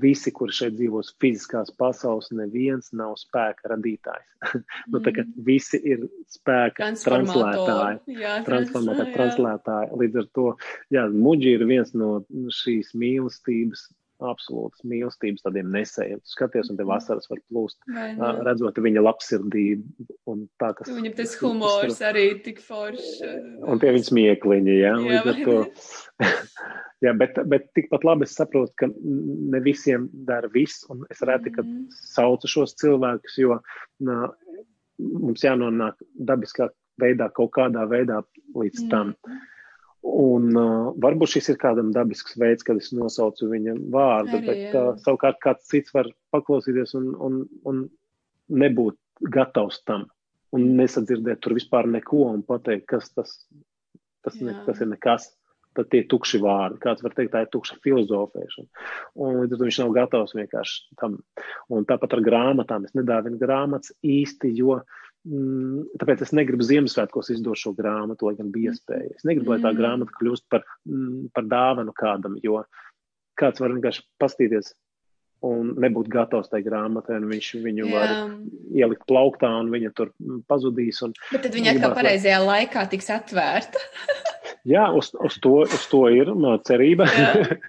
Visi, 0.00 0.32
kuri 0.36 0.52
šeit 0.52 0.74
dzīvos 0.76 1.14
fiziskās 1.22 1.70
pasaules, 1.80 2.28
neviens 2.36 2.90
nav 2.96 3.14
spēka 3.20 3.70
radītājs. 3.72 4.26
Mm. 4.40 4.64
nu, 4.92 5.00
tā 5.04 5.14
kā 5.16 5.24
mm. 5.24 5.44
visi 5.46 5.80
ir 5.80 6.04
spēka 6.28 6.90
translētāji. 7.04 8.18
Jā, 8.20 8.34
transformētāji, 8.48 9.14
translētāji. 9.18 9.94
Līdz 10.02 10.20
ar 10.22 10.28
to, 10.36 10.46
jā, 10.92 11.06
muģi 11.14 11.56
ir 11.56 11.64
viens 11.70 11.96
no 11.96 12.18
šīs 12.60 12.92
mīlestības 13.00 13.88
absolūtas 14.20 14.84
mīlestības 14.84 15.44
tādiem 15.46 15.70
nesējiem. 15.72 16.20
Skaties, 16.28 16.68
un 16.72 16.76
te 16.76 16.84
vasaras 16.88 17.30
var 17.30 17.40
plūst, 17.48 17.78
uh, 17.88 18.42
redzot 18.44 18.76
viņa 18.84 19.04
labsirdību 19.06 20.06
un 20.30 20.44
tā, 20.60 20.74
kas. 20.76 20.90
Viņam 20.92 21.16
tas 21.16 21.34
humors 21.40 21.96
tas, 21.96 22.04
arī 22.10 22.26
tik 22.44 22.60
foršs. 22.64 23.24
Un 23.64 23.80
tie 23.80 23.94
viņa 23.96 24.10
smiekliņi, 24.10 24.76
jā, 24.76 24.92
jā 24.92 25.24
līdz 25.24 25.32
ar 25.32 25.42
to. 25.48 25.58
jā, 27.04 27.12
bet, 27.16 27.38
bet 27.50 27.68
tikpat 27.76 28.04
labi 28.06 28.26
es 28.28 28.34
saprotu, 28.38 28.72
ka 28.80 28.88
ne 28.90 29.60
visiem 29.64 30.08
dara 30.28 30.50
viss, 30.52 30.84
un 30.92 31.04
es 31.12 31.22
reti, 31.26 31.52
ka 31.54 31.64
mm. 31.64 31.86
saucu 32.14 32.50
šos 32.50 32.76
cilvēkus, 32.80 33.38
jo 33.42 33.60
nā, 34.06 34.18
mums 34.98 35.46
jānonāk 35.46 36.00
dabiskā 36.30 36.70
veidā, 37.00 37.30
kaut 37.36 37.54
kādā 37.56 37.86
veidā 37.88 38.20
līdz 38.54 38.84
mm. 38.84 38.90
tam. 38.92 39.14
Un 40.00 40.46
uh, 40.56 40.92
varbūt 40.96 41.34
šis 41.34 41.50
ir 41.52 41.58
kādam 41.60 41.90
dabisks 41.92 42.38
veids, 42.40 42.64
kad 42.64 42.78
es 42.80 42.88
nosaucu 42.96 43.50
viņa 43.50 43.74
vārdu, 43.92 44.38
Arī, 44.38 44.46
bet 44.46 44.78
uh, 44.78 44.94
savukārt 45.04 45.36
kāds 45.44 45.68
cits 45.68 45.92
var 45.92 46.08
paklausīties 46.32 46.96
un, 46.96 47.10
un, 47.20 47.42
un 47.68 47.84
nebūt 48.48 48.96
gatavs 49.28 49.82
tam 49.84 50.06
un 50.56 50.70
nesadzirdēt 50.78 51.42
tur 51.44 51.54
vispār 51.58 51.88
neko 51.90 52.24
un 52.30 52.42
pateikt, 52.46 52.86
kas 52.90 53.10
tas, 53.14 53.34
tas, 54.24 54.38
ne, 54.42 54.54
tas 54.66 54.82
ir 54.82 54.90
nekas. 54.90 55.30
Tad 55.78 55.86
tie 55.92 56.00
tukši 56.10 56.40
vārdi. 56.42 56.80
Kāds 56.82 57.04
var 57.04 57.12
teikt, 57.14 57.30
tā 57.30 57.44
ir 57.44 57.50
tukša 57.52 57.76
filozofēšana. 57.84 58.86
Un 59.22 59.36
līdz 59.42 59.54
ar 59.54 59.60
to 59.60 59.68
viņš 59.68 59.76
nav 59.84 59.92
gatavs 59.94 60.34
vienkārši 60.34 60.96
tam. 60.98 61.20
Un 61.70 61.86
tāpat 61.86 62.16
ar 62.16 62.24
grāmatām. 62.26 62.88
Es 62.88 62.96
nedāvinu 62.98 63.38
grāmatas 63.38 63.94
īsti, 64.02 64.50
jo 64.58 64.80
Mm, 65.28 65.82
tāpēc 66.00 66.22
es 66.24 66.30
negribu 66.32 66.64
Ziemassvētkos 66.64 67.28
izdot 67.34 67.60
šo 67.60 67.74
grāmatu, 67.76 68.24
lai 68.24 68.38
gan 68.38 68.48
bija 68.54 68.72
iespēja. 68.72 69.18
Es 69.18 69.26
negribu, 69.28 69.52
lai 69.52 69.58
tā 69.60 69.68
mm. 69.68 69.76
grāmata 69.76 70.14
kļūst 70.16 70.46
par, 70.48 70.64
mm, 70.88 71.26
par 71.36 71.48
dāvanu 71.50 71.92
kādam, 71.96 72.38
jo 72.40 72.62
kāds 73.40 73.60
var 73.60 73.74
vienkārši 73.74 74.06
pastīties 74.20 74.72
un 75.44 75.74
nebūt 75.80 76.08
gatavs 76.12 76.48
tai 76.52 76.62
grāmatai, 76.64 77.18
un 77.20 77.28
viņš 77.30 77.52
viņu 77.64 77.84
Jā. 77.88 77.92
var 77.92 78.10
ielikt 78.76 79.06
plauktā, 79.08 79.52
un 79.60 79.70
viņa 79.72 79.92
tur 79.96 80.12
pazudīs. 80.48 81.00
Un, 81.04 81.14
Bet 81.30 81.44
tad 81.46 81.56
viņa 81.56 81.76
atkal 81.76 81.96
pareizajā 82.00 82.40
laikā 82.44 82.88
tiks 82.92 83.12
atvērta. 83.12 83.84
Jā, 84.68 84.82
uz, 84.92 85.10
uz, 85.16 85.36
to, 85.40 85.52
uz 85.64 85.84
to 85.88 86.02
ir 86.12 86.30
no 86.36 86.52
cerība. 86.66 87.06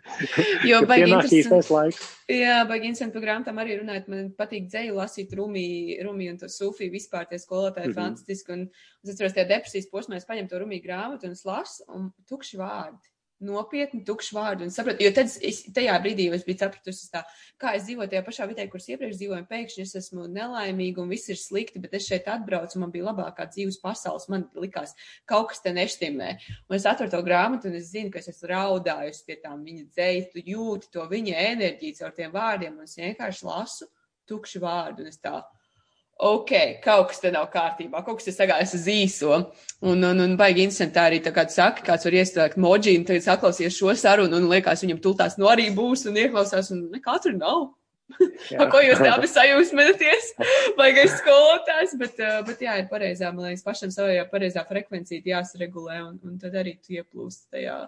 jo 0.69 0.81
baigi 0.89 1.39
īstais 1.39 1.69
laiks. 1.71 2.01
Jā, 2.31 2.57
baigi 2.67 2.89
interesanti 2.89 3.15
par 3.15 3.25
grāmatām 3.25 3.61
arī 3.63 3.77
runāt. 3.79 4.09
Man 4.11 4.33
patīk 4.35 4.67
dzēju 4.67 4.97
lasīt 4.97 5.31
Rumi, 5.37 5.63
Rumi 6.03 6.27
un 6.33 6.41
to 6.41 6.51
Sufiju 6.51 6.91
vispār 6.91 7.29
tie 7.29 7.39
skolotāji 7.39 7.87
mm 7.87 7.93
-hmm. 7.93 8.01
fantastiski. 8.01 8.51
Un, 8.51 8.67
un 8.67 9.07
es 9.07 9.15
atceros, 9.15 9.37
tajā 9.37 9.47
depresijas 9.47 9.91
posmā 9.93 10.19
es 10.19 10.27
paņemu 10.27 10.49
to 10.49 10.59
Rumi 10.59 10.83
grāmatu 10.83 11.29
un 11.29 11.31
es 11.31 11.45
lasu 11.45 11.87
un 11.87 12.11
tukši 12.27 12.59
vārdi 12.59 13.07
nopietni, 13.45 14.03
tukšu 14.05 14.35
vārdu. 14.37 14.67
Sapratu, 14.73 15.03
jo 15.05 15.11
tad 15.15 15.29
es, 15.29 15.61
tajā 15.73 15.95
brīdī 16.03 16.27
es 16.35 16.45
biju 16.47 16.61
sapratusi, 16.61 17.09
tā, 17.13 17.23
kā 17.61 17.73
es 17.77 17.85
dzīvoju 17.87 18.11
tajā 18.11 18.23
pašā 18.25 18.47
vidē, 18.49 18.65
kuras 18.71 18.87
iepriekš 18.91 19.19
dzīvoju, 19.19 19.47
pēkšņi 19.49 19.85
es 19.85 19.95
esmu 20.01 20.27
nelaimīga 20.31 21.03
un 21.03 21.11
viss 21.11 21.31
ir 21.33 21.39
slikti, 21.39 21.81
bet 21.83 21.95
es 21.97 22.07
šeit 22.09 22.29
atbraucu, 22.31 22.81
man 22.81 22.93
bija 22.93 23.09
labākā 23.09 23.47
dzīves 23.51 23.79
pasaules. 23.83 24.27
Man 24.31 24.47
likās, 24.61 24.93
kaut 25.29 25.51
kas 25.51 25.63
te 25.65 25.73
neštimē. 25.75 26.33
Un 26.69 26.77
es 26.77 26.87
atveru 26.89 27.13
to 27.13 27.23
grāmatu, 27.25 27.71
un 27.71 27.79
es 27.79 27.89
zinu, 27.93 28.13
ka 28.13 28.21
es 28.21 28.29
esmu 28.31 28.51
raudājusi 28.53 29.25
pie 29.27 29.39
tām 29.43 29.65
viņa 29.67 29.87
dzējas, 29.89 30.29
tu 30.35 30.45
jūti 30.53 30.91
to 30.93 31.07
viņa 31.09 31.47
enerģiju 31.53 31.99
caur 32.01 32.13
tiem 32.17 32.35
vārdiem, 32.35 32.77
un 32.77 32.89
es 32.89 32.99
vienkārši 32.99 33.49
lasu 33.49 33.89
tukšu 34.29 34.61
vārdu. 34.63 35.05
Un 35.05 35.11
es 35.11 35.19
tā, 35.21 35.41
ok, 36.21 36.51
kaut 36.83 37.09
kas 37.09 37.21
te 37.23 37.31
nav 37.33 37.47
kārtībā, 37.53 38.03
kaut 38.05 38.19
kas 38.19 38.29
te 38.29 38.33
sagājas 38.35 38.75
uz 38.77 38.87
īso. 38.91 39.37
Un, 39.81 40.03
un, 40.05 40.21
un 40.21 40.35
baigi 40.37 40.65
interesanti 40.67 40.95
tā 40.97 41.07
arī, 41.09 41.19
tā 41.25 41.33
kā 41.33 41.47
tu 41.49 41.55
saki, 41.55 41.85
kāds 41.87 42.05
var 42.05 42.17
ieslēgt 42.19 42.59
moģi, 42.61 42.95
un 42.99 43.05
tagad 43.09 43.25
saklausies 43.25 43.77
šo 43.77 43.95
sarunu, 43.97 44.37
un 44.37 44.49
liekas, 44.51 44.83
viņam 44.85 45.01
tultās 45.01 45.39
no 45.41 45.49
arī 45.49 45.71
būs, 45.75 46.05
un 46.09 46.19
ieklausās, 46.21 46.69
un 46.75 46.89
nekā 46.93 47.17
tur 47.23 47.37
nav. 47.39 47.71
ko 48.73 48.81
jūs 48.83 48.99
abi 49.07 49.29
sajūsmēties, 49.31 50.33
baigais 50.75 51.13
skolotājs, 51.21 51.95
bet, 52.01 52.19
uh, 52.19 52.41
bet 52.47 52.61
jā, 52.65 52.75
ir 52.81 52.89
pareizā, 52.91 53.31
man 53.31 53.47
liekas, 53.47 53.63
pašam 53.63 53.93
savajā 53.93 54.25
pareizā 54.29 54.65
frekvencija 54.67 55.23
jāsaregulē, 55.37 56.01
un, 56.09 56.17
un 56.27 56.35
tad 56.41 56.57
arī 56.59 56.75
tu 56.83 56.97
ieplūst 56.97 57.47
tajā 57.55 57.79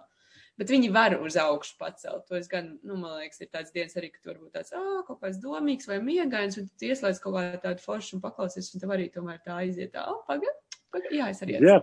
bet 0.60 0.74
viņi 0.74 0.92
var 0.94 1.16
uz 1.22 1.38
augšu 1.40 1.78
pacelt. 1.80 2.26
To 2.30 2.38
es 2.38 2.50
gan, 2.52 2.74
nu, 2.86 2.98
man 3.00 3.18
liekas, 3.22 3.42
ir 3.42 3.50
tāds 3.54 3.74
dienas 3.76 3.98
arī, 4.00 4.12
ka 4.14 4.22
tur 4.22 4.36
varbūt 4.36 4.54
tāds, 4.60 4.76
ah, 4.78 5.02
kaut 5.08 5.22
kāds 5.24 5.42
domīgs 5.44 5.90
vai 5.90 6.00
miegains, 6.04 6.60
un 6.62 6.70
tu 6.70 6.90
ieslēdz 6.90 7.22
kaut 7.24 7.38
kādu 7.38 7.62
tādu 7.64 7.86
foršu 7.86 8.18
un 8.18 8.24
paklausies, 8.24 8.72
un 8.74 8.84
tev 8.84 8.94
arī 8.96 9.10
tomēr 9.14 9.42
tā 9.46 9.58
aiziet, 9.64 9.98
ah, 10.00 10.16
pagaid, 10.30 10.80
pagaid, 10.94 11.12
jā, 11.18 11.32
es 11.34 11.44
arī. 11.46 11.60
Jā. 11.64 11.82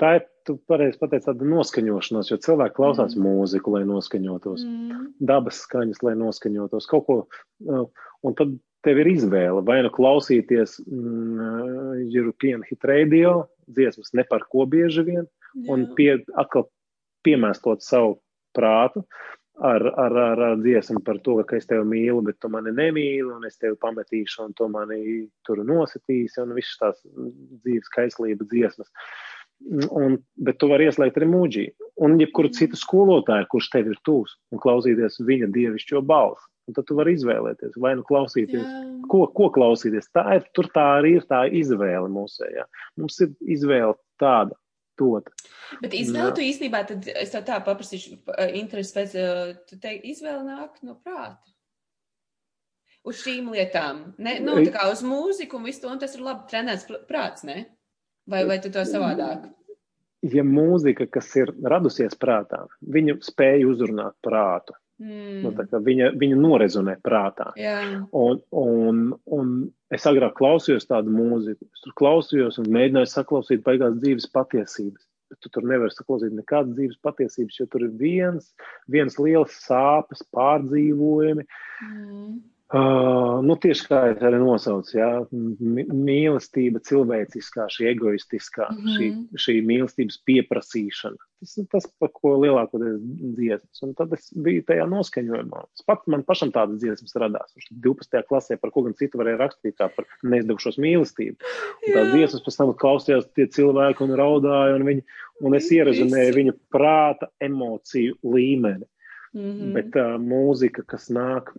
Tā 0.00 0.14
ir, 0.16 0.22
tu 0.48 0.54
pareizi 0.64 0.96
pateici, 0.96 1.26
tāda 1.26 1.44
noskaņošanās, 1.44 2.30
jo 2.30 2.38
cilvēki 2.40 2.76
klausās 2.78 3.12
mm. 3.18 3.26
mūziku, 3.26 3.74
lai 3.74 3.82
noskaņotos, 3.84 4.62
mm. 4.64 5.02
dabas 5.28 5.58
skaņas, 5.66 6.00
lai 6.06 6.14
noskaņotos, 6.16 6.86
kaut 6.88 7.04
ko, 7.04 7.16
un 8.24 8.36
tad 8.38 8.54
tev 8.86 9.00
ir 9.02 9.10
izvēle, 9.12 9.60
vai 9.68 9.82
nu 9.84 9.90
klausīties 9.92 10.78
mm, 10.86 12.06
European 12.08 12.64
Hit 12.64 12.86
Radio, 12.88 13.34
dziesmas 13.68 14.14
ne 14.16 14.24
par 14.28 14.46
ko 14.48 14.64
bieži 14.70 15.04
vien, 15.04 15.26
Jā. 15.52 15.66
un 15.74 15.84
pie, 15.98 16.14
atkal 16.40 16.70
piemēstot 17.26 17.84
savu 17.84 18.18
prātu 18.56 19.04
ar, 19.60 19.84
ar, 19.96 20.16
ar, 20.16 20.42
ar 20.50 20.60
dziesmu 20.60 21.02
par 21.04 21.20
to, 21.24 21.36
ka 21.48 21.58
es 21.60 21.68
tevi 21.68 21.84
mīlu, 21.88 22.22
bet 22.24 22.38
tu 22.40 22.48
mani 22.52 22.72
nemīli, 22.74 23.28
un 23.28 23.44
es 23.48 23.58
tevi 23.60 23.76
pametīšu, 23.80 24.46
un 24.46 24.54
tu 24.56 24.68
mani 24.72 25.26
tur 25.46 25.60
nosacīsi, 25.66 26.40
un 26.42 26.54
visas 26.56 26.78
tās 26.80 27.02
dzīves 27.04 27.92
kaislība 27.96 28.48
dziesmas. 28.50 28.88
Un, 29.92 30.16
bet 30.40 30.56
tu 30.56 30.70
vari 30.70 30.86
ieslēgt 30.88 31.18
arī 31.20 31.28
mūģī, 31.28 31.66
un 32.06 32.16
jebkuru 32.20 32.48
citu 32.56 32.78
skolotāju, 32.80 33.48
kurš 33.52 33.68
tev 33.74 33.90
ir 33.92 33.98
tūs, 34.08 34.38
un 34.54 34.62
klausīties 34.62 35.20
viņa 35.20 35.50
dievišķo 35.52 36.00
balsi. 36.08 36.46
Un 36.68 36.76
tad 36.76 36.86
tu 36.86 36.94
vari 36.94 37.16
izvēlēties, 37.16 37.74
vai 37.82 37.96
nu 37.98 38.04
klausīties, 38.06 38.62
Jā. 38.62 38.80
ko, 39.10 39.24
ko 39.34 39.48
klausīties. 39.52 40.06
Tā 40.14 40.22
ir, 40.38 40.44
tur 40.54 40.68
tā 40.72 40.84
arī 41.00 41.16
ir 41.18 41.24
tā 41.28 41.42
izvēle 41.60 42.06
mūsējā. 42.14 42.64
Mums 43.00 43.18
ir 43.24 43.32
izvēle 43.56 43.96
tāda, 44.22 44.54
dot. 45.00 45.30
Bet 45.80 45.94
izvēle 45.96 46.34
tu 46.36 46.44
īstenībā, 46.44 46.82
tad 46.88 47.08
es 47.12 47.32
tā, 47.32 47.42
tā 47.46 47.60
paprasīšu 47.64 48.18
interesi 48.58 48.96
pēc, 48.96 49.16
tu 49.70 49.78
teiksi, 49.80 50.14
izvēle 50.16 50.44
nāk 50.46 50.80
no 50.86 50.96
prāta. 51.00 51.40
Uz 53.06 53.22
šīm 53.24 53.48
lietām. 53.54 54.10
Ne, 54.20 54.36
nu, 54.44 54.58
tā 54.60 54.74
kā 54.74 54.88
uz 54.92 55.00
mūziku 55.06 55.56
un 55.56 55.64
visu 55.70 55.86
to, 55.86 55.92
un 55.94 56.02
tas 56.02 56.12
ir 56.16 56.24
labi 56.24 56.44
trenēts 56.50 56.90
prāts, 57.08 57.46
ne? 57.48 57.62
Vai, 58.28 58.44
vai 58.46 58.58
tu 58.62 58.68
to 58.72 58.84
savādāk? 58.86 59.48
Ja 60.28 60.44
mūzika, 60.44 61.06
kas 61.08 61.30
ir 61.40 61.48
radusies 61.64 62.12
prātā, 62.20 62.66
viņa 62.84 63.16
spēja 63.24 63.64
uzrunāt 63.70 64.18
prātu. 64.20 64.76
Mm. 65.00 65.40
Nu, 65.46 65.80
viņa, 65.86 66.10
viņa 66.20 66.38
norezonē 66.38 66.98
prātā. 67.04 67.50
Yeah. 67.56 68.02
Un, 68.12 68.42
un, 68.52 69.06
un 69.32 69.54
es 69.94 70.04
agrāk 70.08 70.36
klausījos 70.36 70.88
tādu 70.90 71.12
mūziku, 71.14 71.64
es 71.72 71.84
tur 71.86 71.96
klausījos 72.00 72.60
un 72.60 72.68
mēģināju 72.74 73.08
saklausīt 73.08 73.64
beigās 73.64 73.96
dzīves 74.02 74.28
patiesības. 74.34 75.06
Bet 75.30 75.38
tu 75.44 75.50
tur 75.54 75.64
nevari 75.70 75.94
saklausīt 75.94 76.34
nekādas 76.34 76.74
dzīves 76.76 77.00
patiesības, 77.06 77.60
jo 77.60 77.68
tur 77.70 77.86
ir 77.86 77.92
viens, 77.96 78.50
viens 78.90 79.16
liels 79.22 79.56
sāpes, 79.64 80.24
pārdzīvojumi. 80.36 81.46
Mm. 81.86 82.40
Uh, 82.70 83.40
nu, 83.42 83.56
tieši 83.58 83.86
kā 83.88 84.00
es 84.12 84.20
arī 84.22 84.38
nosaucu, 84.38 84.92
jā, 84.94 85.08
mīlestība, 85.34 86.78
cilvēciskā, 86.86 87.64
šī 87.66 87.88
egoistiskā, 87.90 88.68
mm 88.70 88.76
-hmm. 88.84 88.92
šī, 88.94 89.38
šī 89.42 89.54
mīlestības 89.66 90.20
pieprasīšana. 90.28 91.18
Tas 91.40 91.56
ir 91.58 91.64
tas, 91.72 91.88
par 91.98 92.12
ko 92.14 92.36
lielākoties 92.38 93.00
dziesmas. 93.34 93.80
Un 93.82 93.94
tad 93.98 94.12
es 94.14 94.28
biju 94.46 94.62
tajā 94.68 94.84
noskaņojumā. 94.86 95.62
Es 95.74 95.82
pat 95.88 96.06
man 96.06 96.22
pašam 96.28 96.52
tādas 96.54 96.78
dziesmas 96.78 97.16
radās. 97.18 97.56
12. 97.86 98.22
klasē 98.28 98.58
par 98.60 98.70
ko 98.70 98.84
gan 98.86 98.94
citu 98.94 99.18
varēja 99.18 99.40
rakstīt, 99.40 99.74
kā 99.80 99.88
par 99.96 100.06
neizdevušos 100.22 100.78
mīlestību. 100.78 101.50
Un 101.88 101.96
tās 101.96 102.12
dziesmas 102.12 102.44
pēc 102.44 102.58
tam 102.60 102.70
klausījās 102.84 103.26
tie 103.34 103.48
cilvēki 103.56 104.04
un 104.06 104.14
raudāja, 104.20 104.76
un, 104.78 104.84
viņi, 104.86 105.02
un 105.42 105.58
es 105.58 105.72
ierezumēju 105.74 106.36
viņu 106.38 106.54
prāta 106.70 107.32
emociju 107.40 108.14
līmeni. 108.22 108.86
Mm 109.34 109.50
-hmm. 109.50 109.74
Bet 109.74 109.90
tā 109.94 110.06
uh, 110.14 110.22
mūzika, 110.22 110.86
kas 110.86 111.10
nāk 111.10 111.50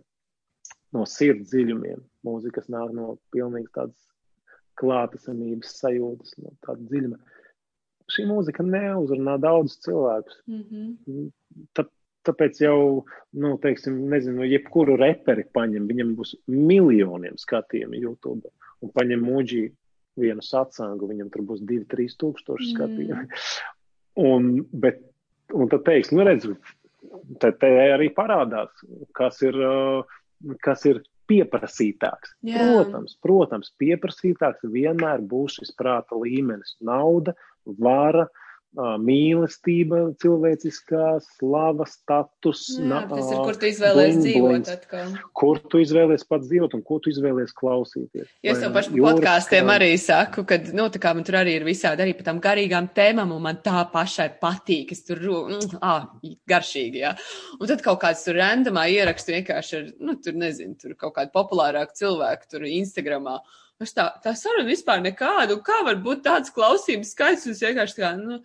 no 0.96 1.04
sirds 1.08 1.50
dziļumiem. 1.52 2.02
Mūzika, 2.26 2.64
nāk 2.72 2.92
no 2.96 3.16
pilnīgi 3.34 3.70
tādas 3.74 4.08
klātesamības 4.80 5.76
sajūtas, 5.80 6.36
no 6.42 6.54
tāda 6.64 6.86
dziļuma. 6.90 7.18
Šī 8.12 8.26
mūzika 8.28 8.64
neuzrunā 8.66 9.38
daudzus 9.40 9.80
cilvēkus. 9.84 10.40
Mm 10.50 10.62
-hmm. 10.62 11.28
Tā, 11.76 11.86
tāpēc 12.28 12.60
jau, 12.64 13.04
nu, 13.32 13.54
teiksim, 13.62 13.98
nezinu, 14.10 14.44
jebkuru 14.48 14.96
reperi 15.00 15.44
paņem, 15.54 15.86
viņam 15.90 16.16
būs 16.18 16.34
miljoniem 16.46 17.38
skatījumu 17.40 18.02
YouTube 18.02 18.50
un 18.82 18.92
paņem 18.96 19.24
mūģī 19.26 19.62
vienu 20.20 20.44
sacangu, 20.44 21.08
viņam 21.08 21.30
tur 21.32 21.46
būs 21.48 21.62
2-3 21.68 22.18
tūkstoši 22.20 22.68
mm. 22.68 22.76
skatījumu. 22.76 23.42
Un, 24.28 24.48
bet, 24.72 25.00
un 25.56 25.70
tad 25.72 25.86
teiks, 25.86 26.10
nu 26.12 26.26
redz, 26.26 26.48
te, 27.40 27.52
te 27.52 27.70
arī 27.94 28.10
parādās, 28.12 28.82
kas 29.16 29.40
ir 29.46 29.56
uh, 29.56 30.18
kas 30.64 30.86
ir 30.88 31.02
pieprasītāks. 31.30 32.34
Jā. 32.46 32.60
Protams, 32.60 33.16
protams, 33.24 33.72
pieprasītāks 33.80 34.66
vienmēr 34.74 35.22
būs 35.28 35.60
šis 35.60 35.74
prāta 35.78 36.18
līmenis, 36.18 36.76
nauda, 36.84 37.34
vara, 37.64 38.26
mīlestība, 38.72 39.98
cilvēciskā 40.22 41.18
slava, 41.26 41.84
status. 41.88 42.64
Jā, 42.78 43.02
tas 43.10 43.28
ir, 43.28 43.40
kur 43.44 43.58
tu 43.60 43.68
izvēlējies 43.68 44.18
dzīvot 44.22 44.70
atkal. 44.72 45.12
Kur 45.36 45.60
tu 45.72 45.80
izvēlējies 45.82 46.24
pats 46.28 46.48
dzīvot 46.48 46.76
un 46.78 46.84
ko 46.86 46.96
tu 47.04 47.12
izvēlējies 47.12 47.52
klausīties. 47.58 48.30
Ja 48.44 48.54
es 48.54 48.62
to 48.62 48.70
pašu 48.72 48.96
podkāstiem 48.96 49.72
arī 49.74 49.90
saku, 50.00 50.46
ka, 50.48 50.56
nu, 50.72 50.88
tā 50.92 51.02
kā 51.02 51.12
man 51.16 51.26
tur 51.28 51.40
arī 51.42 51.58
ir 51.58 51.66
visādi 51.68 52.06
arī 52.06 52.16
par 52.16 52.30
tām 52.30 52.40
garīgām 52.44 52.88
tēmām, 52.96 53.34
un 53.36 53.44
man 53.44 53.60
tā 53.64 53.84
pašai 53.92 54.30
patīk, 54.40 54.94
es 54.96 55.04
tur, 55.04 55.20
mm, 55.20 55.80
ah, 55.84 56.08
garšīgi, 56.48 57.04
jā. 57.04 57.12
Un 57.60 57.68
tad 57.68 57.84
kaut 57.84 58.00
kāds 58.06 58.24
tur 58.24 58.40
randomā 58.40 58.86
ierakstu 58.92 59.36
vienkārši 59.36 59.80
ar, 59.80 59.90
nu, 60.00 60.16
tur 60.24 60.38
nezinu, 60.40 60.78
tur 60.80 60.96
kaut 60.96 61.18
kādu 61.20 61.34
populārāku 61.36 62.00
cilvēku 62.00 62.48
tur 62.56 62.64
Instagramā. 62.72 63.42
Es 63.42 63.61
tā, 63.90 64.06
tā 64.22 64.36
saruna 64.38 64.68
vispār 64.68 65.02
nekādu, 65.02 65.58
kā 65.66 65.80
var 65.82 65.98
būt 66.04 66.22
tāds 66.28 66.54
klausības 66.54 67.10
skaits, 67.16 67.48
es 67.50 67.62
vienkārši 67.64 67.98
tā 67.98 68.12
nu, 68.20 68.38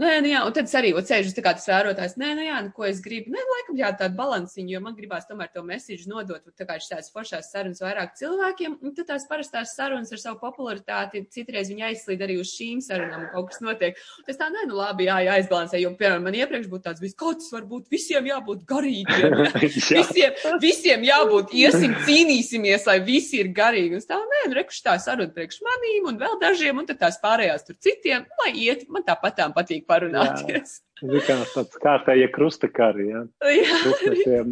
Nē, 0.00 0.14
nu 0.24 0.30
jā, 0.30 0.40
un 0.48 0.54
tad 0.56 0.64
es 0.64 0.72
arī 0.78 0.94
sēžu 0.96 1.34
tā 1.36 1.42
kā 1.44 1.52
tas 1.58 1.66
vērotājs. 1.68 2.14
Nē, 2.20 2.30
nu 2.38 2.44
jā, 2.46 2.56
nu 2.64 2.70
ko 2.72 2.86
es 2.88 3.02
gribu. 3.04 3.34
Nē, 3.34 3.40
laikam 3.50 3.76
jā, 3.76 3.90
tāda 4.00 4.16
balansiņa, 4.16 4.72
jo 4.72 4.80
man 4.80 4.94
gribās 4.96 5.26
tomēr 5.28 5.50
to 5.52 5.60
mēsīšu 5.66 6.08
nodot, 6.08 6.40
tā 6.56 6.64
kā 6.64 6.78
šīs 6.80 7.10
foršās 7.12 7.50
sarunas 7.52 7.82
vairāk 7.84 8.14
cilvēkiem, 8.16 8.78
un 8.80 8.94
tad 8.96 9.10
tās 9.10 9.26
parastās 9.28 9.74
sarunas 9.76 10.12
ar 10.16 10.22
savu 10.22 10.38
popularitāti, 10.40 11.26
citreiz 11.34 11.68
viņi 11.68 11.84
aizslīd 11.90 12.24
arī 12.24 12.38
uz 12.40 12.48
šīm 12.54 12.80
sarunām, 12.84 13.26
un 13.26 13.32
kaut 13.34 13.50
kas 13.50 13.60
notiek. 13.60 14.00
Tas 14.24 14.40
tā, 14.40 14.48
nē, 14.54 14.64
nu 14.70 14.78
labi, 14.78 15.04
jā, 15.10 15.18
jāizbalansē, 15.26 15.82
jo, 15.82 15.92
piemēram, 16.00 16.24
man 16.30 16.38
iepriekš 16.40 16.72
būtu 16.72 16.86
tāds, 16.88 17.04
viss 17.04 17.18
kaut 17.20 17.42
kas 17.42 17.52
var 17.52 17.68
būt, 17.68 17.92
visiem 17.92 18.30
jābūt 18.30 18.64
garīgiem, 18.72 19.36
jā. 19.44 20.00
visiem, 20.00 20.40
visiem 20.64 21.06
jābūt, 21.10 21.52
iesim, 21.60 21.98
cīnīsimies, 22.08 22.88
lai 22.88 22.96
visi 23.04 23.42
ir 23.44 23.52
garīgi. 23.52 24.00
Un 24.00 24.08
tā, 24.08 24.22
nē, 24.32 24.42
nu 24.48 24.60
rekuši 24.62 24.82
tā 24.88 24.96
saruna 25.04 25.36
priekš 25.36 25.60
manīm 25.68 26.08
un 26.14 26.24
vēl 26.24 26.40
dažiem, 26.40 26.80
un 26.80 26.88
tad 26.88 27.02
tās 27.04 27.20
pārējās 27.20 27.68
tur 27.68 27.76
citiem, 27.84 28.24
lai 28.40 28.56
iet, 28.64 28.88
man 28.88 29.04
tāpatām 29.04 29.52
patīk 29.52 29.89
parunāties. 29.90 30.78
Jā, 31.00 31.20
kā 31.24 31.36
tāds 31.54 31.80
kārtējie 31.80 32.28
krustakari, 32.34 33.06
ja? 33.08 33.22
jā. 33.56 34.42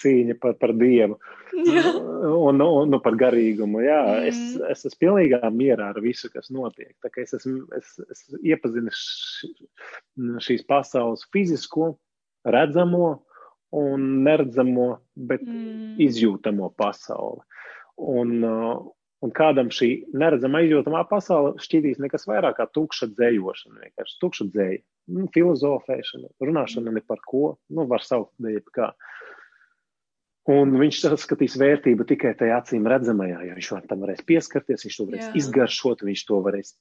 cīņa 0.00 0.36
par, 0.40 0.54
par 0.60 0.72
dievu 0.80 1.18
jā. 1.66 1.82
un, 2.30 2.62
un, 2.64 2.94
un 2.94 2.96
par 3.04 3.18
garīgumu. 3.20 3.82
Jā, 3.84 4.00
mm. 4.06 4.30
es, 4.30 4.40
es 4.72 4.88
esmu 4.88 5.02
pilnīgā 5.04 5.50
mierā 5.54 5.90
ar 5.92 6.00
visu, 6.04 6.30
kas 6.32 6.50
notiek. 6.54 6.94
Tā 7.04 7.12
kā 7.12 7.24
es 7.26 7.36
esmu, 7.36 7.66
es, 7.76 7.94
es 8.10 8.24
iepazinu 8.40 8.92
š, 8.94 9.52
šīs 10.48 10.64
pasaules 10.70 11.26
fizisko, 11.34 11.92
redzamo 12.48 13.12
un 13.74 14.10
neredzamo, 14.24 14.88
bet 15.30 15.44
mm. 15.44 15.96
izjūtamo 16.04 16.70
pasauli. 16.78 17.42
Un, 18.00 18.38
Un 19.24 19.32
kādam 19.32 19.70
šī 19.72 19.90
neredzamā 20.12 20.60
izjūtamā 20.66 21.04
pasaule 21.08 21.54
šķitīs 21.62 22.00
nekas 22.02 22.26
vairāk 22.28 22.58
kā 22.58 22.66
tukša 22.76 23.08
dzējošana, 23.14 23.80
vienkārši 23.86 24.18
tukša 24.20 24.46
dzēja, 24.52 24.80
nu, 25.16 25.28
filozofēšana, 25.32 26.28
runāšana 26.44 26.92
ne 26.92 27.02
par 27.08 27.22
ko, 27.24 27.54
nu, 27.72 27.86
var 27.88 28.04
saukt 28.04 28.34
dēļ 28.44 28.60
kā. 28.74 28.90
Un 30.52 30.74
viņš 30.76 30.98
skatīs 31.22 31.56
vērtību 31.56 32.04
tikai 32.04 32.34
tajā 32.36 32.58
acīm 32.60 32.84
redzamajā, 32.90 33.38
jo 33.48 33.54
viņš 33.56 33.70
tam 33.88 34.04
varēs 34.04 34.20
pieskarties, 34.28 34.84
viņš 34.84 34.98
to 34.98 35.06
varēs 35.08 35.28
Jā. 35.30 35.36
izgaršot, 35.40 36.04
viņš 36.04 36.24
to 36.28 36.40
varēs 36.44 36.74